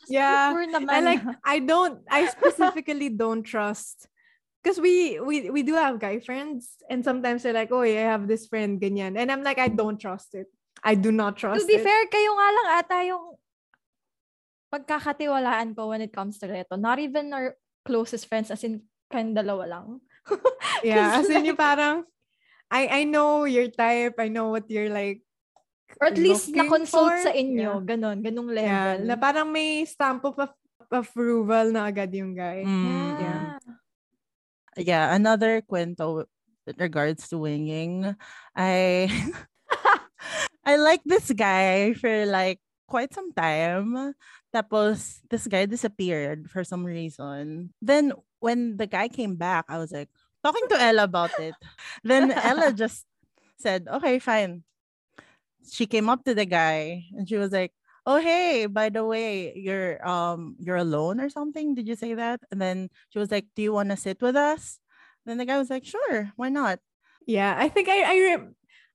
Just 0.10 0.16
Yeah, 0.16 0.58
naman 0.58 0.90
I 0.90 1.00
like 1.06 1.24
I 1.46 1.58
don't 1.62 2.02
I 2.10 2.26
specifically 2.34 3.14
don't 3.14 3.46
trust 3.46 4.10
because 4.58 4.82
we 4.82 5.22
we 5.22 5.54
we 5.54 5.62
do 5.62 5.78
have 5.78 6.02
guy 6.02 6.18
friends 6.18 6.82
and 6.90 7.06
sometimes 7.06 7.46
they're 7.46 7.54
like, 7.54 7.70
oh, 7.70 7.86
I 7.86 8.10
have 8.10 8.26
this 8.26 8.50
friend 8.50 8.82
ganyan. 8.82 9.14
And 9.22 9.30
I'm 9.30 9.46
like, 9.46 9.62
I 9.62 9.70
don't 9.70 10.02
trust 10.02 10.34
it. 10.34 10.50
I 10.82 10.98
do 10.98 11.14
not 11.14 11.38
trust 11.38 11.62
to 11.62 11.68
be 11.70 11.78
it. 11.78 11.86
fair 11.86 12.10
kayo 12.10 12.32
nga 12.34 12.50
lang 12.50 12.68
ata 12.82 12.98
yung 13.06 13.26
pagkakatiwalaan 14.74 15.78
ko 15.78 15.94
when 15.94 16.02
it 16.02 16.14
comes 16.14 16.38
to 16.42 16.48
reto 16.50 16.74
not 16.80 16.98
even 16.98 17.30
our 17.34 17.54
closest 17.86 18.26
friends 18.26 18.50
as 18.50 18.62
in 18.64 18.86
kayong 19.14 19.34
dalawa 19.34 19.66
lang 19.66 19.88
yeah, 20.86 21.20
as 21.20 21.28
in 21.28 21.42
like- 21.42 21.48
yung 21.54 21.60
parang 21.60 22.06
I 22.70 23.02
I 23.02 23.02
know 23.04 23.44
your 23.46 23.68
type. 23.74 24.16
I 24.22 24.30
know 24.30 24.50
what 24.54 24.70
you're 24.70 24.90
like. 24.94 25.22
or 26.00 26.14
at 26.14 26.22
least 26.22 26.54
na-consult 26.54 27.18
for. 27.18 27.26
sa 27.26 27.34
inyo 27.34 27.82
Yeah. 27.82 27.84
ganon 27.84 28.22
ganong 28.22 28.54
level 28.54 28.70
Yeah, 28.70 29.02
na 29.02 29.18
parang 29.18 29.50
may 29.50 29.84
stamp 29.90 30.22
of 30.22 30.38
ap- 30.38 30.62
approval 30.94 31.74
na 31.74 31.90
agad 31.90 32.14
yung 32.14 32.38
guy. 32.38 32.62
Mm. 32.62 33.10
yeah. 33.20 33.42
yeah, 34.78 35.06
another 35.18 35.66
kwento 35.66 36.30
with 36.70 36.78
regards 36.78 37.26
to 37.34 37.42
winging. 37.42 38.06
I 38.54 39.10
I 40.64 40.78
like 40.78 41.02
this 41.06 41.34
guy 41.34 41.98
for 41.98 42.30
like 42.30 42.62
quite 42.86 43.10
some 43.14 43.34
time. 43.34 44.14
Tapos 44.54 45.22
this 45.30 45.50
guy 45.50 45.66
disappeared 45.66 46.50
for 46.54 46.62
some 46.64 46.86
reason. 46.86 47.74
Then 47.82 48.14
when 48.40 48.78
the 48.78 48.86
guy 48.86 49.10
came 49.10 49.36
back, 49.42 49.66
I 49.70 49.82
was 49.82 49.90
like 49.92 50.14
talking 50.44 50.68
to 50.70 50.80
Ella 50.82 51.04
about 51.04 51.32
it. 51.40 51.56
Then 52.04 52.32
Ella 52.32 52.74
just 52.76 53.06
said, 53.58 53.88
"Okay, 53.90 54.20
fine." 54.20 54.64
She 55.70 55.86
came 55.86 56.10
up 56.10 56.24
to 56.26 56.34
the 56.34 56.46
guy 56.46 57.06
and 57.14 57.28
she 57.28 57.38
was 57.38 57.52
like, 57.52 57.74
"Oh, 58.06 58.18
hey, 58.18 58.66
by 58.66 58.90
the 58.90 59.06
way, 59.06 59.54
you're 59.56 60.00
um 60.08 60.56
you're 60.60 60.80
alone 60.80 61.20
or 61.20 61.30
something? 61.30 61.76
Did 61.76 61.88
you 61.88 61.96
say 61.96 62.14
that?" 62.16 62.42
And 62.52 62.62
then 62.62 62.90
she 63.10 63.20
was 63.20 63.32
like, 63.32 63.48
"Do 63.56 63.62
you 63.62 63.74
want 63.74 63.90
to 63.92 63.98
sit 63.98 64.22
with 64.22 64.36
us?" 64.36 64.80
Then 65.26 65.38
the 65.38 65.46
guy 65.46 65.58
was 65.60 65.70
like, 65.70 65.86
"Sure, 65.86 66.32
why 66.36 66.50
not?" 66.50 66.80
Yeah, 67.28 67.56
I 67.58 67.70
think 67.70 67.90
I 67.90 68.00
I 68.04 68.16
re- 68.18 68.50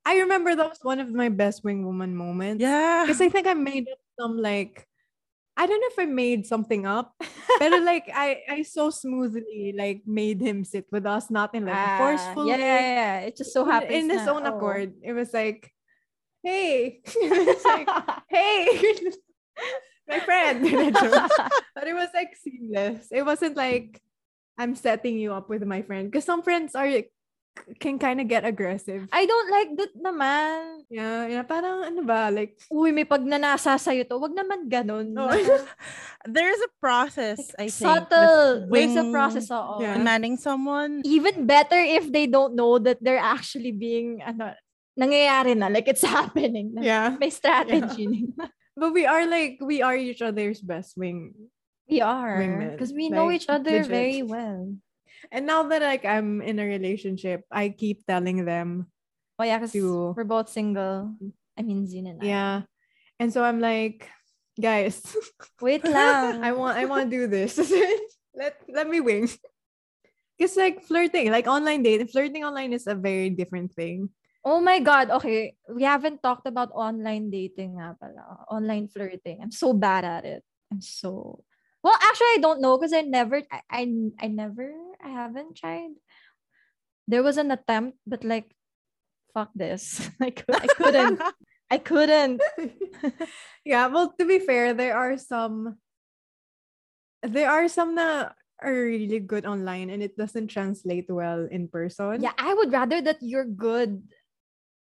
I 0.07 0.14
remember 0.24 0.54
that 0.57 0.68
was 0.68 0.80
one 0.83 1.00
of 1.00 1.11
my 1.12 1.28
best 1.28 1.64
wing 1.64 1.85
woman 1.87 2.16
moments. 2.16 2.62
Yeah. 2.62 3.04
Because 3.04 3.20
I 3.20 3.28
think 3.28 3.46
I 3.46 3.54
made 3.54 3.88
up 3.88 3.98
some 4.18 4.38
like 4.38 4.88
I 5.57 5.67
don't 5.67 5.81
know 5.81 5.90
if 5.90 5.99
I 5.99 6.07
made 6.11 6.47
something 6.47 6.85
up, 6.87 7.14
but 7.61 7.83
like 7.83 8.11
I 8.12 8.43
I 8.49 8.62
so 8.62 8.90
smoothly 8.90 9.75
like 9.77 10.03
made 10.07 10.40
him 10.40 10.64
sit 10.64 10.87
with 10.90 11.07
us, 11.07 11.31
not 11.31 11.55
in 11.55 11.64
like 11.67 11.75
a 11.75 11.79
Ah, 11.79 11.99
forceful 11.99 12.47
yeah, 12.49 12.57
way. 12.57 12.61
yeah, 12.61 12.81
yeah. 12.81 13.19
It 13.31 13.37
just 13.37 13.53
so 13.53 13.62
In- 13.64 13.71
happens 13.71 13.95
in 13.95 14.11
his 14.11 14.27
own 14.29 14.47
oh. 14.47 14.57
accord. 14.57 14.95
It 15.03 15.12
was 15.12 15.33
like, 15.33 15.71
hey, 16.43 17.01
it's 17.07 17.64
like, 17.64 17.88
hey, 18.29 18.67
my 20.09 20.21
friend. 20.21 20.62
but 21.75 21.87
it 21.87 21.95
was 21.95 22.09
like 22.14 22.35
seamless. 22.37 23.09
It 23.12 23.23
wasn't 23.25 23.57
like 23.57 24.01
I'm 24.59 24.75
setting 24.75 25.19
you 25.19 25.33
up 25.33 25.49
with 25.49 25.62
my 25.64 25.83
friend 25.83 26.11
because 26.11 26.25
some 26.25 26.43
friends 26.43 26.75
are 26.75 26.87
can 27.81 27.99
kind 27.99 28.21
of 28.21 28.29
get 28.29 28.45
aggressive. 28.45 29.09
I 29.12 29.25
don't 29.27 29.51
like 29.51 29.71
that 29.79 29.93
naman. 29.97 30.85
yeah, 30.90 31.27
yeah, 31.27 31.43
parang 31.47 31.85
ano 31.87 32.03
ba, 32.05 32.29
like 32.31 32.59
Uy, 32.69 32.93
may 32.93 33.05
pagnanasa 33.07 33.79
sa'yo 33.79 34.05
to. 34.05 34.19
Wag 34.19 34.35
naman 34.37 34.69
ganun. 34.69 35.14
Oh. 35.17 35.31
There's 36.29 36.61
a 36.61 36.73
process, 36.81 37.53
I 37.59 37.69
think. 37.73 37.87
Subtle. 37.88 38.67
with 38.69 38.90
There's 38.93 38.97
a 38.97 39.05
wing- 39.07 39.12
process. 39.12 39.49
Oo. 39.51 39.81
Yeah. 39.81 39.97
Manning 39.99 40.37
someone. 40.37 41.01
Even 41.05 41.47
better 41.47 41.79
if 41.79 42.11
they 42.11 42.27
don't 42.27 42.55
know 42.57 42.79
that 42.79 42.99
they're 43.01 43.23
actually 43.23 43.73
being, 43.73 44.21
ano, 44.25 44.53
nangyayari 44.99 45.57
na. 45.57 45.69
Like, 45.69 45.88
it's 45.88 46.05
happening. 46.19 46.75
na. 46.75 46.81
yeah. 46.83 47.09
May 47.19 47.31
strategy. 47.31 48.29
But 48.75 48.90
we 48.90 49.07
are 49.07 49.23
like 49.23 49.62
we 49.62 49.87
are 49.87 49.95
each 49.95 50.19
other's 50.19 50.59
best 50.59 50.99
wing. 50.99 51.31
We 51.87 52.03
are. 52.03 52.43
Because 52.75 52.90
we 52.90 53.07
know 53.07 53.31
like, 53.31 53.38
each 53.38 53.47
other 53.47 53.71
legit. 53.71 53.87
very 53.87 54.23
well. 54.27 54.75
And 55.33 55.47
now 55.47 55.63
that 55.65 55.83
like 55.83 56.05
I'm 56.05 56.43
in 56.43 56.59
a 56.59 56.65
relationship, 56.65 57.45
I 57.51 57.71
keep 57.71 58.07
telling 58.07 58.45
them, 58.45 58.89
Oh, 59.39 59.45
yeah, 59.45 59.59
because 59.59 59.75
we're 59.75 60.25
both 60.25 60.49
single. 60.49 61.11
I 61.59 61.63
mean, 61.63 61.87
Zin 61.87 62.07
and 62.07 62.23
I. 62.23 62.27
yeah. 62.27 62.63
And 63.19 63.33
so 63.33 63.43
I'm 63.43 63.59
like, 63.61 64.09
guys, 64.61 65.03
Wait 65.61 65.83
lang. 65.85 66.43
I 66.43 66.53
want 66.53 66.79
I 66.79 66.85
want 66.87 67.11
to 67.11 67.17
do 67.17 67.27
this. 67.27 67.59
let 68.35 68.55
let 68.71 68.87
me 68.89 69.01
wing. 69.01 69.29
It's 70.39 70.57
like 70.57 70.83
flirting, 70.83 71.31
like 71.31 71.47
online 71.47 71.83
dating. 71.83 72.09
Flirting 72.11 72.45
online 72.45 72.73
is 72.73 72.87
a 72.87 72.95
very 72.95 73.31
different 73.31 73.73
thing. 73.75 74.11
Oh 74.45 74.61
my 74.61 74.79
God. 74.79 75.11
Okay. 75.11 75.55
We 75.71 75.83
haven't 75.87 76.23
talked 76.23 76.47
about 76.47 76.75
online 76.75 77.31
dating 77.31 77.79
nga 77.79 77.97
pala. 77.97 78.45
Online 78.51 78.87
flirting. 78.91 79.41
I'm 79.41 79.55
so 79.55 79.73
bad 79.73 80.05
at 80.05 80.25
it. 80.27 80.43
I'm 80.71 80.83
so... 80.83 81.43
Well, 81.85 81.99
actually, 82.01 82.35
I 82.35 82.38
don't 82.40 82.64
know 82.64 82.79
because 82.79 82.97
I 82.97 83.03
never... 83.03 83.44
I, 83.53 83.61
I, 83.68 83.83
I 84.18 84.27
never... 84.29 84.73
I 85.05 85.12
haven't 85.12 85.61
tried. 85.61 85.92
There 87.07 87.23
was 87.23 87.37
an 87.37 87.53
attempt, 87.53 88.01
but 88.09 88.25
like, 88.25 88.49
fuck 89.35 89.51
this. 89.55 90.01
I, 90.20 90.31
cou- 90.31 90.57
I 90.57 90.66
couldn't. 90.66 91.20
I 91.70 91.79
couldn't. 91.79 92.40
yeah, 93.64 93.88
well, 93.88 94.14
to 94.16 94.25
be 94.25 94.38
fair, 94.38 94.73
there 94.73 94.97
are 94.97 95.18
some 95.18 95.77
there 97.25 97.49
are 97.49 97.68
some 97.68 97.97
that 97.97 98.37
are 98.61 98.73
really 98.73 99.18
good 99.18 99.44
online 99.44 99.90
and 99.90 100.03
it 100.03 100.16
doesn't 100.16 100.49
translate 100.49 101.09
well 101.09 101.49
in 101.51 101.68
person. 101.68 102.23
Yeah, 102.23 102.37
I 102.38 102.55
would 102.55 102.70
rather 102.70 103.01
that 103.03 103.18
you're 103.20 103.49
good 103.49 104.05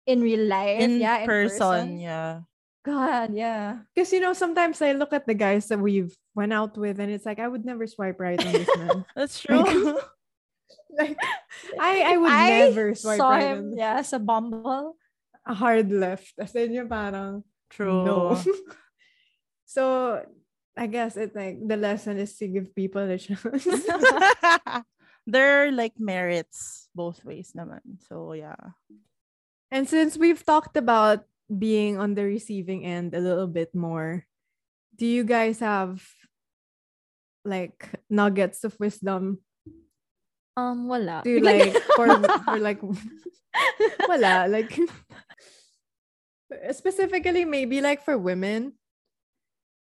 in 0.06 0.22
real 0.22 0.46
life. 0.46 0.82
In, 0.82 1.00
yeah, 1.00 1.24
in 1.24 1.26
person, 1.26 2.00
yeah. 2.00 2.42
God, 2.84 3.34
yeah. 3.34 3.80
Because 3.96 4.14
you 4.14 4.20
know, 4.20 4.34
sometimes 4.34 4.82
I 4.82 4.92
look 4.92 5.14
at 5.14 5.26
the 5.26 5.34
guys 5.34 5.68
that 5.70 5.80
we've 5.80 6.14
went 6.36 6.52
out 6.52 6.78
with 6.78 7.00
and 7.00 7.10
it's 7.10 7.26
like 7.26 7.40
I 7.40 7.48
would 7.48 7.66
never 7.66 7.88
swipe 7.88 8.20
right 8.20 8.38
on 8.38 8.52
this 8.52 8.70
man. 8.78 9.06
That's 9.16 9.40
true. 9.40 9.64
like 10.92 11.18
I, 11.80 12.14
I 12.14 12.18
would 12.18 12.32
I 12.32 12.50
never 12.68 12.94
swipe 12.94 13.18
saw 13.18 13.30
right 13.32 13.56
him, 13.56 13.72
on 13.72 13.78
yeah, 13.78 14.02
sa 14.04 14.20
Bumble. 14.20 15.00
a 15.48 15.54
hard 15.54 15.92
left. 15.92 16.36
As 16.38 16.54
in 16.58 16.74
yung 16.74 16.90
parang 16.92 17.44
true. 17.72 18.04
no. 18.04 18.36
so 19.66 20.20
I 20.76 20.88
guess 20.88 21.16
it's 21.16 21.36
like 21.36 21.62
the 21.64 21.78
lesson 21.78 22.20
is 22.20 22.36
to 22.44 22.48
give 22.52 22.76
people 22.76 23.08
a 23.08 23.18
chance. 23.18 23.64
there 25.26 25.66
are 25.66 25.72
like 25.72 25.96
merits 25.98 26.90
both 26.94 27.24
ways 27.24 27.56
naman. 27.56 28.04
So 28.12 28.34
yeah. 28.34 28.76
And 29.72 29.88
since 29.88 30.18
we've 30.18 30.44
talked 30.44 30.76
about 30.78 31.24
being 31.48 31.98
on 31.98 32.14
the 32.14 32.26
receiving 32.26 32.84
end 32.84 33.14
a 33.16 33.24
little 33.24 33.48
bit 33.48 33.74
more, 33.74 34.26
do 34.96 35.06
you 35.06 35.24
guys 35.24 35.60
have 35.60 36.02
like 37.46 37.90
nuggets 38.10 38.64
of 38.66 38.76
wisdom 38.80 39.40
Um, 40.58 40.88
wala. 40.88 41.20
to 41.28 41.40
like 41.44 41.76
for, 41.96 42.08
for 42.48 42.58
like 42.64 42.80
wala 44.08 44.48
like 44.48 44.72
specifically 46.72 47.44
maybe 47.44 47.84
like 47.84 48.04
for 48.04 48.18
women 48.18 48.72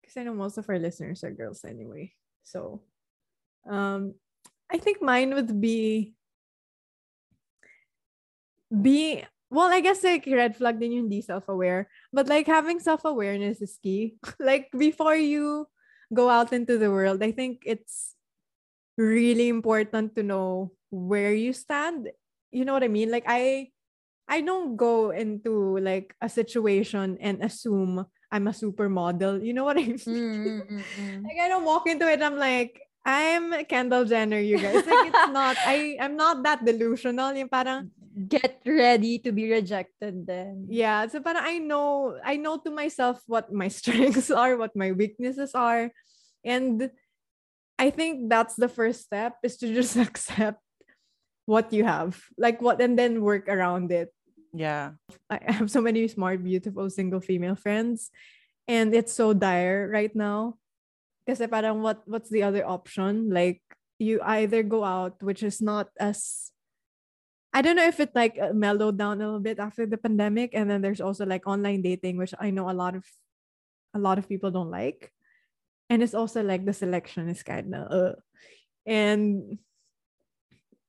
because 0.01 0.17
I 0.17 0.25
know 0.25 0.37
most 0.37 0.59
of 0.61 0.69
our 0.69 0.79
listeners 0.79 1.25
are 1.25 1.33
girls 1.33 1.65
anyway. 1.65 2.13
So 2.45 2.85
um 3.69 4.15
I 4.69 4.77
think 4.77 5.01
mine 5.01 5.33
would 5.33 5.57
be 5.61 6.13
be 8.69 9.25
well, 9.51 9.73
I 9.73 9.81
guess 9.81 10.05
like 10.05 10.29
red 10.29 10.57
flag 10.57 10.77
din 10.77 10.93
yung 10.93 11.09
hindi 11.09 11.25
self-aware. 11.25 11.89
But 12.13 12.29
like 12.29 12.45
having 12.45 12.81
self-awareness 12.81 13.65
is 13.65 13.81
key. 13.81 14.21
like 14.39 14.69
before 14.77 15.17
you 15.17 15.65
go 16.13 16.29
out 16.31 16.53
into 16.53 16.79
the 16.79 16.91
world, 16.91 17.23
I 17.23 17.33
think 17.33 17.63
it's 17.67 18.15
really 18.97 19.49
important 19.49 20.17
to 20.17 20.23
know 20.23 20.73
where 20.91 21.35
you 21.35 21.53
stand. 21.53 22.11
You 22.51 22.65
know 22.65 22.73
what 22.73 22.85
I 22.85 22.89
mean? 22.89 23.11
Like 23.11 23.25
I 23.27 23.71
I 24.29 24.41
don't 24.41 24.77
go 24.77 25.11
into 25.11 25.79
like 25.81 26.15
a 26.21 26.29
situation 26.29 27.17
and 27.21 27.43
assume 27.43 28.05
I'm 28.31 28.47
a 28.49 28.53
supermodel. 28.53 29.41
You 29.45 29.55
know 29.55 29.65
what 29.65 29.79
I 29.79 29.89
mean? 29.89 29.99
Mm, 29.99 30.37
mm, 30.45 30.61
mm, 30.69 30.83
mm. 30.85 31.19
Like 31.25 31.41
I 31.41 31.49
don't 31.49 31.65
walk 31.65 31.89
into 31.89 32.05
it. 32.09 32.21
I'm 32.21 32.37
like, 32.37 32.81
I'm 33.05 33.65
Kendall 33.65 34.05
Jenner, 34.05 34.39
you 34.39 34.61
guys. 34.61 34.85
Like 34.85 35.09
it's 35.09 35.33
not. 35.33 35.57
I 35.65 35.97
I'm 36.01 36.17
not 36.17 36.45
that 36.45 36.65
delusional. 36.65 37.33
Yung 37.33 37.49
parang 37.49 37.89
Get 38.27 38.59
ready 38.67 39.23
to 39.23 39.31
be 39.31 39.47
rejected 39.47 40.27
then. 40.27 40.67
yeah. 40.67 41.07
So 41.07 41.23
parang 41.23 41.47
I 41.47 41.63
know. 41.63 42.19
I 42.25 42.35
know 42.35 42.59
to 42.59 42.71
myself 42.75 43.23
what 43.31 43.53
my 43.55 43.69
strengths 43.79 44.31
are, 44.31 44.59
what 44.59 44.75
my 44.75 44.91
weaknesses 44.91 45.55
are, 45.55 45.95
and 46.43 46.91
I 47.79 47.95
think 47.95 48.27
that's 48.27 48.59
the 48.59 48.67
first 48.67 49.07
step 49.07 49.39
is 49.47 49.57
to 49.63 49.71
just 49.71 49.95
accept 50.03 50.59
what 51.47 51.73
you 51.73 51.85
have, 51.87 52.19
like 52.37 52.61
what, 52.61 52.83
and 52.83 52.99
then 52.99 53.23
work 53.23 53.47
around 53.47 53.93
it. 53.95 54.11
Yeah. 54.53 54.99
I 55.31 55.39
have 55.47 55.71
so 55.71 55.81
many 55.81 56.09
smart, 56.09 56.43
beautiful 56.43 56.91
single 56.91 57.21
female 57.21 57.55
friends, 57.55 58.11
and 58.67 58.91
it's 58.93 59.15
so 59.15 59.33
dire 59.33 59.87
right 59.87 60.15
now. 60.17 60.59
Kasi 61.23 61.47
parang 61.47 61.85
what 61.87 62.03
what's 62.09 62.33
the 62.33 62.43
other 62.43 62.67
option? 62.67 63.31
Like 63.31 63.63
you 64.01 64.19
either 64.25 64.65
go 64.65 64.83
out, 64.83 65.23
which 65.23 65.47
is 65.47 65.63
not 65.63 65.93
as 66.01 66.48
I 67.53 67.63
don't 67.63 67.77
know 67.77 67.87
if 67.89 67.99
it 68.01 68.13
like 68.15 68.37
uh, 68.37 68.53
mellowed 68.53 68.99
down 68.99 69.21
a 69.21 69.25
little 69.25 69.41
bit 69.41 69.59
after 69.59 69.87
the 69.87 69.97
pandemic, 69.97 70.53
and 70.53 70.69
then 70.69 70.83
there's 70.83 71.01
also 71.01 71.25
like 71.25 71.47
online 71.47 71.83
dating, 71.83 72.17
which 72.19 72.35
I 72.39 72.51
know 72.51 72.69
a 72.71 72.77
lot 72.77 72.95
of 72.95 73.05
a 73.95 73.99
lot 73.99 74.19
of 74.19 74.29
people 74.29 74.51
don't 74.51 74.71
like, 74.71 75.13
and 75.89 76.03
it's 76.03 76.15
also 76.15 76.43
like 76.43 76.65
the 76.65 76.77
selection 76.77 77.29
is 77.29 77.43
kind 77.43 77.75
of 77.75 77.85
uh, 77.91 78.15
and 78.85 79.59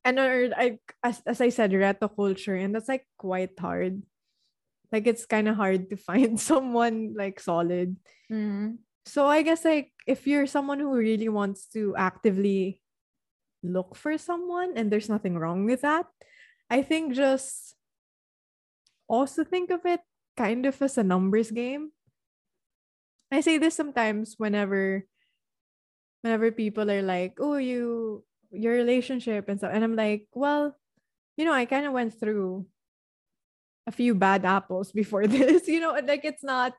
and 0.03 0.19
or 0.19 0.51
I 0.55 0.79
as, 1.03 1.21
as 1.25 1.39
I 1.39 1.49
said, 1.49 1.71
reto 1.71 2.11
culture, 2.13 2.55
and 2.55 2.75
that's 2.75 2.89
like 2.89 3.07
quite 3.17 3.57
hard. 3.59 4.03
Like 4.91 5.07
it's 5.07 5.25
kind 5.25 5.47
of 5.47 5.55
hard 5.55 5.89
to 5.89 5.97
find 6.09 6.39
someone 6.39 7.15
like 7.15 7.39
solid. 7.39 7.95
Mm. 8.31 8.83
So 9.05 9.25
I 9.25 9.41
guess 9.41 9.65
like 9.65 9.91
if 10.05 10.27
you're 10.27 10.45
someone 10.45 10.79
who 10.79 10.93
really 10.93 11.29
wants 11.29 11.65
to 11.73 11.95
actively 11.95 12.81
look 13.63 13.95
for 13.95 14.17
someone 14.17 14.73
and 14.75 14.91
there's 14.91 15.09
nothing 15.09 15.37
wrong 15.37 15.65
with 15.65 15.81
that, 15.81 16.05
I 16.69 16.81
think 16.81 17.13
just 17.13 17.75
also 19.07 19.43
think 19.43 19.71
of 19.71 19.85
it 19.85 20.01
kind 20.37 20.65
of 20.65 20.81
as 20.81 20.97
a 20.97 21.03
numbers 21.03 21.51
game. 21.51 21.91
I 23.31 23.41
say 23.41 23.57
this 23.57 23.75
sometimes 23.75 24.35
whenever 24.37 25.05
whenever 26.21 26.51
people 26.51 26.89
are 26.89 27.01
like, 27.01 27.37
"Oh, 27.39 27.57
you 27.57 28.23
your 28.51 28.73
relationship 28.73 29.49
and 29.49 29.59
stuff." 29.59 29.71
And 29.73 29.83
I'm 29.83 29.95
like, 29.95 30.27
"Well, 30.33 30.77
you 31.37 31.45
know, 31.45 31.53
I 31.53 31.65
kind 31.65 31.85
of 31.85 31.93
went 31.93 32.13
through 32.19 32.65
a 33.87 33.91
few 33.91 34.13
bad 34.13 34.45
apples 34.45 34.91
before 34.91 35.27
this. 35.27 35.67
You 35.67 35.79
know, 35.79 35.97
like 36.05 36.23
it's 36.23 36.43
not 36.43 36.73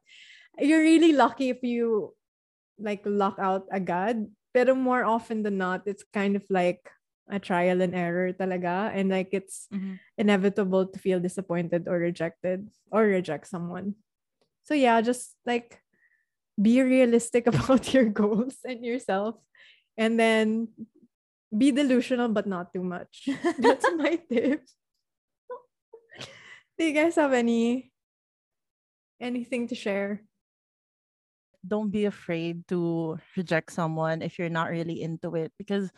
you're 0.59 0.83
really 0.83 1.12
lucky 1.12 1.50
if 1.50 1.62
you 1.62 2.14
like 2.79 3.03
luck 3.05 3.37
out 3.38 3.66
a 3.72 3.81
god, 3.81 4.26
Pero 4.53 4.74
more 4.74 5.05
often 5.05 5.42
than 5.42 5.59
not, 5.59 5.87
it's 5.87 6.03
kind 6.12 6.35
of 6.35 6.42
like 6.50 6.90
a 7.28 7.38
trial 7.38 7.80
and 7.83 7.94
error 7.94 8.33
talaga. 8.33 8.90
And 8.94 9.11
like 9.11 9.30
it's 9.33 9.68
Mhm. 9.72 9.98
inevitable 10.18 10.87
to 10.87 10.98
feel 10.98 11.20
disappointed 11.20 11.88
or 11.88 11.98
rejected 11.98 12.68
or 12.90 13.04
reject 13.04 13.46
someone. 13.48 13.94
So 14.64 14.74
yeah, 14.74 15.00
just 15.00 15.37
like 15.44 15.83
be 16.61 16.83
realistic 16.83 17.46
about 17.52 17.92
your 17.94 18.06
goals 18.09 18.59
and 18.64 18.85
yourself. 18.85 19.37
And 19.96 20.18
then 20.18 20.68
be 21.50 21.72
delusional 21.72 22.28
but 22.30 22.46
not 22.46 22.72
too 22.72 22.83
much. 22.85 23.28
That's 23.59 23.87
my 23.96 24.16
tip. 24.30 24.64
Do 26.78 26.85
you 26.87 26.94
guys 26.94 27.16
have 27.16 27.33
any 27.35 27.92
anything 29.20 29.68
to 29.68 29.74
share? 29.74 30.24
Don't 31.66 31.90
be 31.92 32.06
afraid 32.06 32.64
to 32.68 33.20
reject 33.37 33.72
someone 33.72 34.22
if 34.22 34.38
you're 34.38 34.48
not 34.52 34.70
really 34.72 35.02
into 35.02 35.37
it 35.37 35.52
because 35.59 35.92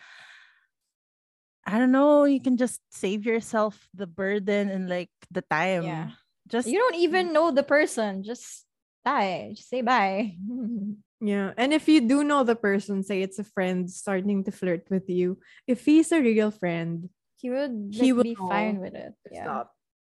I 1.66 1.79
don't 1.79 1.92
know, 1.92 2.25
you 2.25 2.40
can 2.40 2.57
just 2.57 2.81
save 2.90 3.25
yourself 3.25 3.79
the 3.94 4.07
burden 4.07 4.68
and 4.68 4.88
like 4.88 5.11
the 5.31 5.42
time. 5.42 5.85
Yeah. 5.85 6.11
Just 6.48 6.68
You 6.68 6.79
don't 6.79 6.98
even 6.98 7.29
mm. 7.29 7.33
know 7.33 7.51
the 7.51 7.62
person. 7.62 8.25
Just 8.25 8.66
die. 9.05 9.55
Just 9.55 9.68
say 9.68 9.83
bye. 9.83 10.37
Yeah. 11.22 11.55
And 11.57 11.70
if 11.70 11.87
you 11.87 12.03
do 12.03 12.27
know 12.27 12.42
the 12.42 12.59
person, 12.59 13.07
say 13.07 13.22
it's 13.22 13.38
a 13.38 13.46
friend 13.46 13.87
starting 13.87 14.42
to 14.42 14.51
flirt 14.51 14.90
with 14.90 15.07
you, 15.07 15.38
if 15.70 15.87
he's 15.87 16.11
a 16.11 16.18
real 16.18 16.51
friend, 16.51 17.09
he 17.38 17.48
would 17.48 17.94
He 17.94 18.12
would 18.12 18.27
be 18.27 18.35
fine 18.35 18.83
with 18.83 18.98
it. 18.98 19.14
Yeah. 19.31 19.44
stop. 19.46 19.70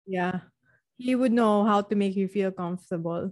Yeah. 0.05 0.51
He 0.99 1.15
would 1.15 1.31
know 1.31 1.63
how 1.63 1.79
to 1.87 1.95
make 1.95 2.19
you 2.19 2.27
feel 2.27 2.51
comfortable. 2.51 3.31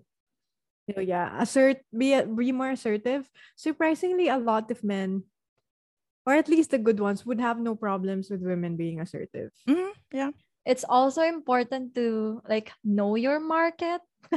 So 0.87 1.01
yeah, 1.01 1.35
assert 1.41 1.83
be 1.91 2.15
be 2.21 2.55
more 2.55 2.71
assertive. 2.71 3.27
Surprisingly, 3.57 4.29
a 4.29 4.37
lot 4.37 4.71
of 4.71 4.83
men, 4.83 5.27
or 6.25 6.33
at 6.33 6.49
least 6.49 6.71
the 6.71 6.81
good 6.81 6.99
ones, 6.99 7.25
would 7.25 7.39
have 7.39 7.59
no 7.59 7.75
problems 7.75 8.29
with 8.29 8.41
women 8.41 8.75
being 8.75 8.99
assertive. 8.99 9.53
Mhm, 9.69 9.93
yeah. 10.11 10.31
It's 10.65 10.83
also 10.83 11.21
important 11.21 11.93
to 11.95 12.41
like 12.49 12.73
know 12.83 13.13
your 13.13 13.39
market. 13.39 14.01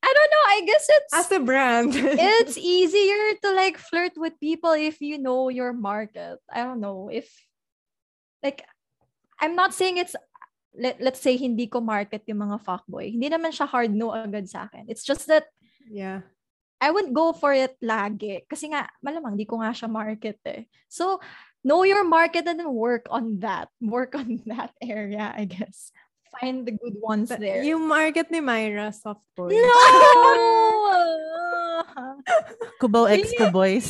I 0.00 0.10
don't 0.10 0.32
know. 0.34 0.44
I 0.50 0.62
guess 0.66 0.86
it's 0.90 1.14
As 1.14 1.30
a 1.30 1.38
brand. 1.38 1.94
it's 1.94 2.58
easier 2.58 3.38
to 3.46 3.54
like 3.54 3.78
flirt 3.78 4.12
with 4.16 4.34
people 4.40 4.72
if 4.72 5.00
you 5.00 5.18
know 5.18 5.48
your 5.48 5.72
market. 5.72 6.38
I 6.50 6.66
don't 6.66 6.80
know 6.80 7.08
if 7.12 7.30
like 8.42 8.66
I'm 9.38 9.54
not 9.54 9.72
saying 9.74 9.98
it's 9.98 10.16
let, 10.74 11.00
let's 11.00 11.20
say 11.20 11.36
hindi 11.36 11.66
ko 11.66 11.80
market 11.80 12.22
yung 12.26 12.42
mga 12.42 12.62
fuckboy. 12.66 13.14
Hindi 13.14 13.30
naman 13.30 13.54
siya 13.54 13.70
hard 13.70 13.94
no 13.94 14.10
agad 14.10 14.50
sa 14.50 14.66
akin. 14.66 14.90
It's 14.90 15.06
just 15.06 15.26
that 15.30 15.46
yeah. 15.86 16.26
I 16.80 16.90
wouldn't 16.90 17.12
go 17.12 17.32
for 17.32 17.52
it 17.52 17.76
lagi. 17.84 18.42
Kasi 18.48 18.72
nga, 18.72 18.88
malamang 19.04 19.36
di 19.36 19.44
ko 19.44 19.60
nga 19.60 19.70
siya 19.70 19.88
market 19.88 20.40
eh. 20.48 20.64
So, 20.88 21.20
know 21.60 21.84
your 21.84 22.04
market 22.08 22.48
and 22.48 22.56
then 22.58 22.72
work 22.72 23.04
on 23.12 23.40
that. 23.44 23.68
Work 23.84 24.16
on 24.16 24.40
that 24.50 24.72
area, 24.80 25.28
I 25.36 25.44
guess. 25.44 25.92
Find 26.40 26.62
the 26.64 26.72
good 26.72 26.96
ones 27.02 27.28
But 27.28 27.42
there. 27.42 27.60
Yung 27.66 27.84
market 27.90 28.30
ni 28.30 28.38
Myra, 28.40 28.94
soft 28.94 29.26
boy. 29.36 29.50
no! 29.50 29.66
Kubo 32.80 33.04
Really? 33.06 33.22
X 33.26 33.50
boys. 33.52 33.88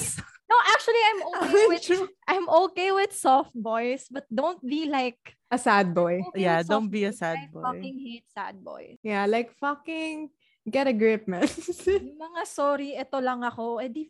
no, 0.50 0.56
actually, 0.72 1.02
I'm 1.04 1.20
okay 1.36 1.64
with 1.70 1.82
True. 1.84 2.08
I'm 2.26 2.48
okay 2.66 2.90
with 2.92 3.12
soft 3.14 3.52
boys, 3.54 4.08
but 4.10 4.24
don't 4.32 4.58
be 4.64 4.88
like 4.90 5.18
A 5.52 5.58
sad 5.58 5.92
boy. 5.94 6.22
okay 6.30 6.46
Yeah, 6.46 6.62
don't 6.62 6.88
be 6.88 7.04
a 7.04 7.10
boys. 7.10 7.18
sad 7.18 7.38
I 7.38 7.46
boy. 7.52 7.62
fucking 7.62 7.96
hate 8.02 8.26
sad 8.32 8.54
boys. 8.64 8.96
Yeah, 9.02 9.26
like 9.26 9.50
fucking 9.58 10.30
get 10.68 10.86
a 10.86 10.94
grip, 10.94 11.28
man. 11.28 11.48
Yung 11.86 12.20
mga 12.20 12.42
sorry, 12.44 12.96
ito 12.96 13.18
lang 13.20 13.40
ako, 13.44 13.80
eh, 13.80 13.88
edi 13.88 14.04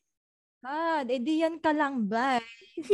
God, 0.60 1.08
eh, 1.08 1.16
edi 1.16 1.40
yan 1.40 1.56
ka 1.56 1.72
lang, 1.72 2.04
bye. 2.04 2.44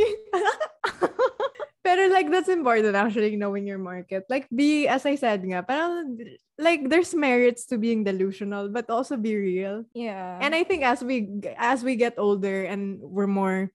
Pero 1.87 2.11
like 2.11 2.31
that's 2.31 2.51
important 2.51 2.99
actually 2.99 3.39
knowing 3.39 3.63
your 3.67 3.79
market. 3.79 4.27
Like 4.27 4.51
be 4.51 4.91
as 4.91 5.07
I 5.07 5.15
said 5.15 5.47
nga, 5.47 5.63
parang 5.63 6.19
like 6.59 6.91
there's 6.91 7.15
merits 7.15 7.67
to 7.71 7.79
being 7.79 8.03
delusional 8.03 8.71
but 8.71 8.91
also 8.91 9.15
be 9.15 9.39
real. 9.39 9.87
Yeah. 9.95 10.39
And 10.43 10.51
I 10.51 10.67
think 10.67 10.83
as 10.83 11.03
we 11.03 11.31
as 11.55 11.87
we 11.87 11.95
get 11.95 12.19
older 12.19 12.67
and 12.67 12.99
we're 12.99 13.31
more 13.31 13.71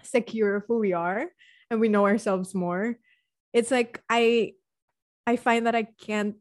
secure 0.00 0.56
of 0.56 0.64
who 0.64 0.80
we 0.80 0.96
are 0.96 1.28
and 1.68 1.76
we 1.76 1.92
know 1.92 2.08
ourselves 2.08 2.56
more, 2.56 2.96
it's 3.52 3.68
like 3.68 4.00
I 4.08 4.56
I 5.28 5.36
find 5.36 5.68
that 5.68 5.76
I 5.76 5.92
can't 6.00 6.40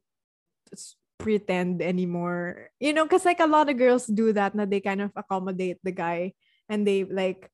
pretend 1.18 1.82
anymore. 1.82 2.70
You 2.80 2.94
know, 2.94 3.06
because 3.06 3.26
like 3.26 3.40
a 3.40 3.48
lot 3.48 3.70
of 3.70 3.78
girls 3.78 4.08
do 4.08 4.34
that, 4.34 4.56
na 4.56 4.66
they 4.66 4.80
kind 4.80 5.02
of 5.02 5.12
accommodate 5.16 5.80
the 5.84 5.92
guy 5.92 6.34
and 6.70 6.86
they 6.86 7.04
like 7.04 7.50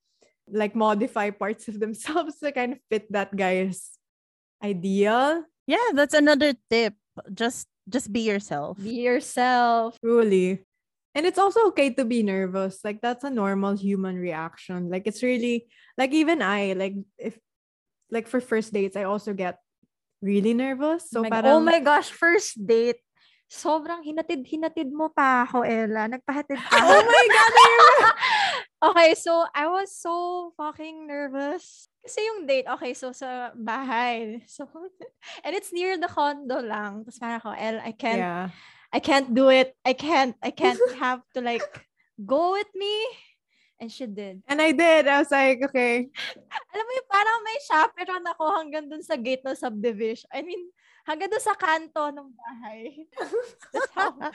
like 0.51 0.75
modify 0.75 1.29
parts 1.29 1.67
of 1.67 1.79
themselves 1.83 2.39
to 2.39 2.51
kind 2.51 2.73
of 2.73 2.79
fit 2.89 3.11
that 3.11 3.35
guy's 3.35 3.97
ideal. 4.63 5.43
Yeah, 5.67 5.93
that's 5.93 6.13
another 6.13 6.53
tip. 6.69 6.95
Just 7.33 7.67
just 7.89 8.11
be 8.11 8.21
yourself. 8.21 8.77
Be 8.77 9.03
yourself. 9.03 9.97
Truly. 9.99 10.63
And 11.13 11.25
it's 11.25 11.39
also 11.39 11.67
okay 11.75 11.91
to 11.99 12.05
be 12.05 12.23
nervous. 12.23 12.79
Like 12.83 13.01
that's 13.01 13.23
a 13.23 13.29
normal 13.29 13.75
human 13.75 14.15
reaction. 14.15 14.89
Like 14.89 15.03
it's 15.05 15.23
really 15.23 15.67
like 15.97 16.13
even 16.13 16.41
I 16.41 16.73
like 16.73 16.95
if 17.17 17.37
like 18.09 18.27
for 18.27 18.39
first 18.39 18.71
dates 18.71 18.95
I 18.95 19.03
also 19.03 19.33
get 19.33 19.59
really 20.21 20.53
nervous. 20.53 21.09
So 21.09 21.25
oh, 21.25 21.29
my, 21.29 21.41
oh 21.43 21.59
my 21.59 21.79
gosh, 21.79 22.09
first 22.09 22.55
date. 22.65 23.03
Sobrang 23.51 23.99
hinatid-hinatid 23.99 24.95
mo 24.95 25.11
pa 25.11 25.43
ako, 25.43 25.67
Ella. 25.67 26.07
Nagpahatid 26.07 26.55
pa. 26.55 26.71
Oh 26.87 27.03
my 27.03 27.25
god. 27.27 27.51
okay, 28.95 29.11
so 29.11 29.43
I 29.51 29.67
was 29.67 29.91
so 29.91 30.55
fucking 30.55 31.03
nervous. 31.03 31.91
Kasi 31.99 32.23
yung 32.31 32.47
date, 32.47 32.63
okay, 32.79 32.95
so 32.95 33.11
sa 33.11 33.51
bahay. 33.51 34.39
So, 34.47 34.71
and 35.43 35.51
it's 35.51 35.75
near 35.75 35.99
the 35.99 36.07
condo 36.07 36.63
lang. 36.63 37.03
Tapos 37.03 37.19
parang 37.19 37.43
ako, 37.43 37.51
El, 37.59 37.83
I 37.83 37.91
can't, 37.91 38.23
yeah. 38.23 38.47
I 38.95 39.03
can't 39.03 39.35
do 39.35 39.51
it. 39.51 39.75
I 39.83 39.99
can't, 39.99 40.39
I 40.39 40.55
can't 40.55 40.79
have 40.95 41.19
to 41.35 41.43
like 41.43 41.67
go 42.23 42.55
with 42.55 42.71
me. 42.71 42.95
And 43.83 43.91
she 43.91 44.07
did. 44.07 44.47
And 44.47 44.63
I 44.63 44.71
did. 44.71 45.11
I 45.11 45.19
was 45.19 45.31
like, 45.33 45.59
okay. 45.59 46.07
Alam 46.71 46.85
mo 46.87 46.91
yung 46.95 47.09
parang 47.11 47.37
may 47.43 47.59
chaperon 47.67 48.25
ako 48.31 48.43
hanggang 48.63 48.85
dun 48.87 49.03
sa 49.03 49.19
gate 49.19 49.43
ng 49.43 49.59
subdivision. 49.59 50.29
I 50.31 50.39
mean, 50.39 50.71
hanggang 51.07 51.29
dun 51.29 51.41
sa 51.41 51.55
kanto 51.57 52.09
ng 52.11 52.29
bahay. 52.33 52.81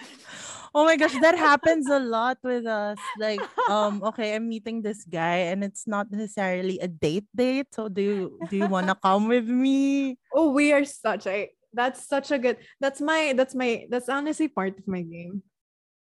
Oh 0.76 0.84
my 0.84 0.96
gosh, 1.00 1.16
that 1.24 1.38
happens 1.38 1.88
a 1.88 1.96
lot 1.96 2.36
with 2.44 2.68
us. 2.68 3.00
Like, 3.16 3.40
um, 3.70 4.04
okay, 4.12 4.36
I'm 4.36 4.44
meeting 4.44 4.82
this 4.82 5.08
guy 5.08 5.48
and 5.48 5.64
it's 5.64 5.88
not 5.88 6.12
necessarily 6.12 6.76
a 6.80 6.88
date 6.88 7.24
date. 7.32 7.72
So 7.72 7.88
do 7.88 8.02
you 8.02 8.20
do 8.52 8.60
you 8.60 8.68
wanna 8.68 8.92
come 8.92 9.28
with 9.28 9.48
me? 9.48 10.18
Oh, 10.36 10.52
we 10.52 10.76
are 10.76 10.84
such 10.84 11.24
a 11.26 11.48
that's 11.72 12.04
such 12.04 12.28
a 12.30 12.36
good 12.36 12.60
that's 12.80 13.00
my 13.00 13.32
that's 13.32 13.56
my 13.56 13.88
that's 13.88 14.12
honestly 14.12 14.48
part 14.48 14.76
of 14.76 14.84
my 14.84 15.00
game. 15.00 15.40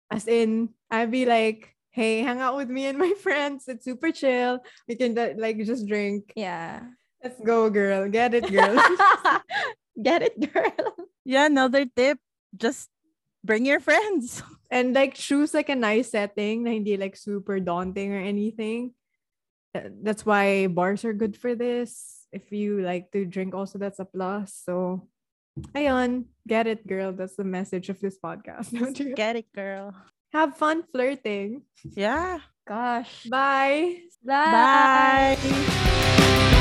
As 0.10 0.26
in, 0.26 0.74
I'd 0.90 1.14
be 1.14 1.26
like, 1.30 1.76
hey, 1.92 2.22
hang 2.22 2.42
out 2.42 2.58
with 2.58 2.70
me 2.70 2.86
and 2.86 2.98
my 2.98 3.14
friends. 3.22 3.68
It's 3.68 3.86
super 3.86 4.12
chill. 4.12 4.60
We 4.88 4.96
can 4.96 5.14
like 5.38 5.58
just 5.62 5.88
drink. 5.88 6.34
Yeah. 6.36 6.82
Let's 7.24 7.42
go, 7.42 7.70
girl. 7.70 8.10
Get 8.10 8.34
it, 8.34 8.50
girl. 8.52 8.78
Get 10.02 10.22
it, 10.22 10.36
girl. 10.54 10.96
Yeah, 11.24 11.46
another 11.48 11.86
tip. 11.86 12.20
Just 12.56 12.90
bring 13.44 13.66
your 13.66 13.80
friends. 13.80 14.44
and 14.72 14.94
like 14.94 15.14
choose 15.14 15.54
like 15.54 15.70
a 15.70 15.76
nice 15.76 16.12
setting 16.12 16.64
na 16.64 16.72
hindi 16.72 16.98
like 16.98 17.16
super 17.16 17.60
daunting 17.60 18.14
or 18.14 18.20
anything. 18.20 18.94
That's 19.76 20.26
why 20.26 20.68
bars 20.68 21.04
are 21.04 21.14
good 21.14 21.36
for 21.36 21.54
this. 21.54 22.26
If 22.32 22.52
you 22.52 22.82
like 22.82 23.12
to 23.12 23.26
drink 23.26 23.54
also 23.54 23.78
that's 23.78 24.00
a 24.00 24.06
plus. 24.08 24.56
So 24.66 25.08
ayun, 25.76 26.26
get 26.48 26.68
it 26.68 26.88
girl. 26.88 27.12
That's 27.12 27.36
the 27.36 27.44
message 27.44 27.90
of 27.90 28.00
this 28.00 28.18
podcast. 28.18 28.72
get 29.16 29.36
it 29.36 29.52
girl. 29.54 29.94
Have 30.34 30.58
fun 30.58 30.84
flirting. 30.92 31.64
Yeah. 31.84 32.40
Gosh. 32.68 33.24
Bye. 33.30 34.02
Bye. 34.24 35.38
Bye. 35.38 36.52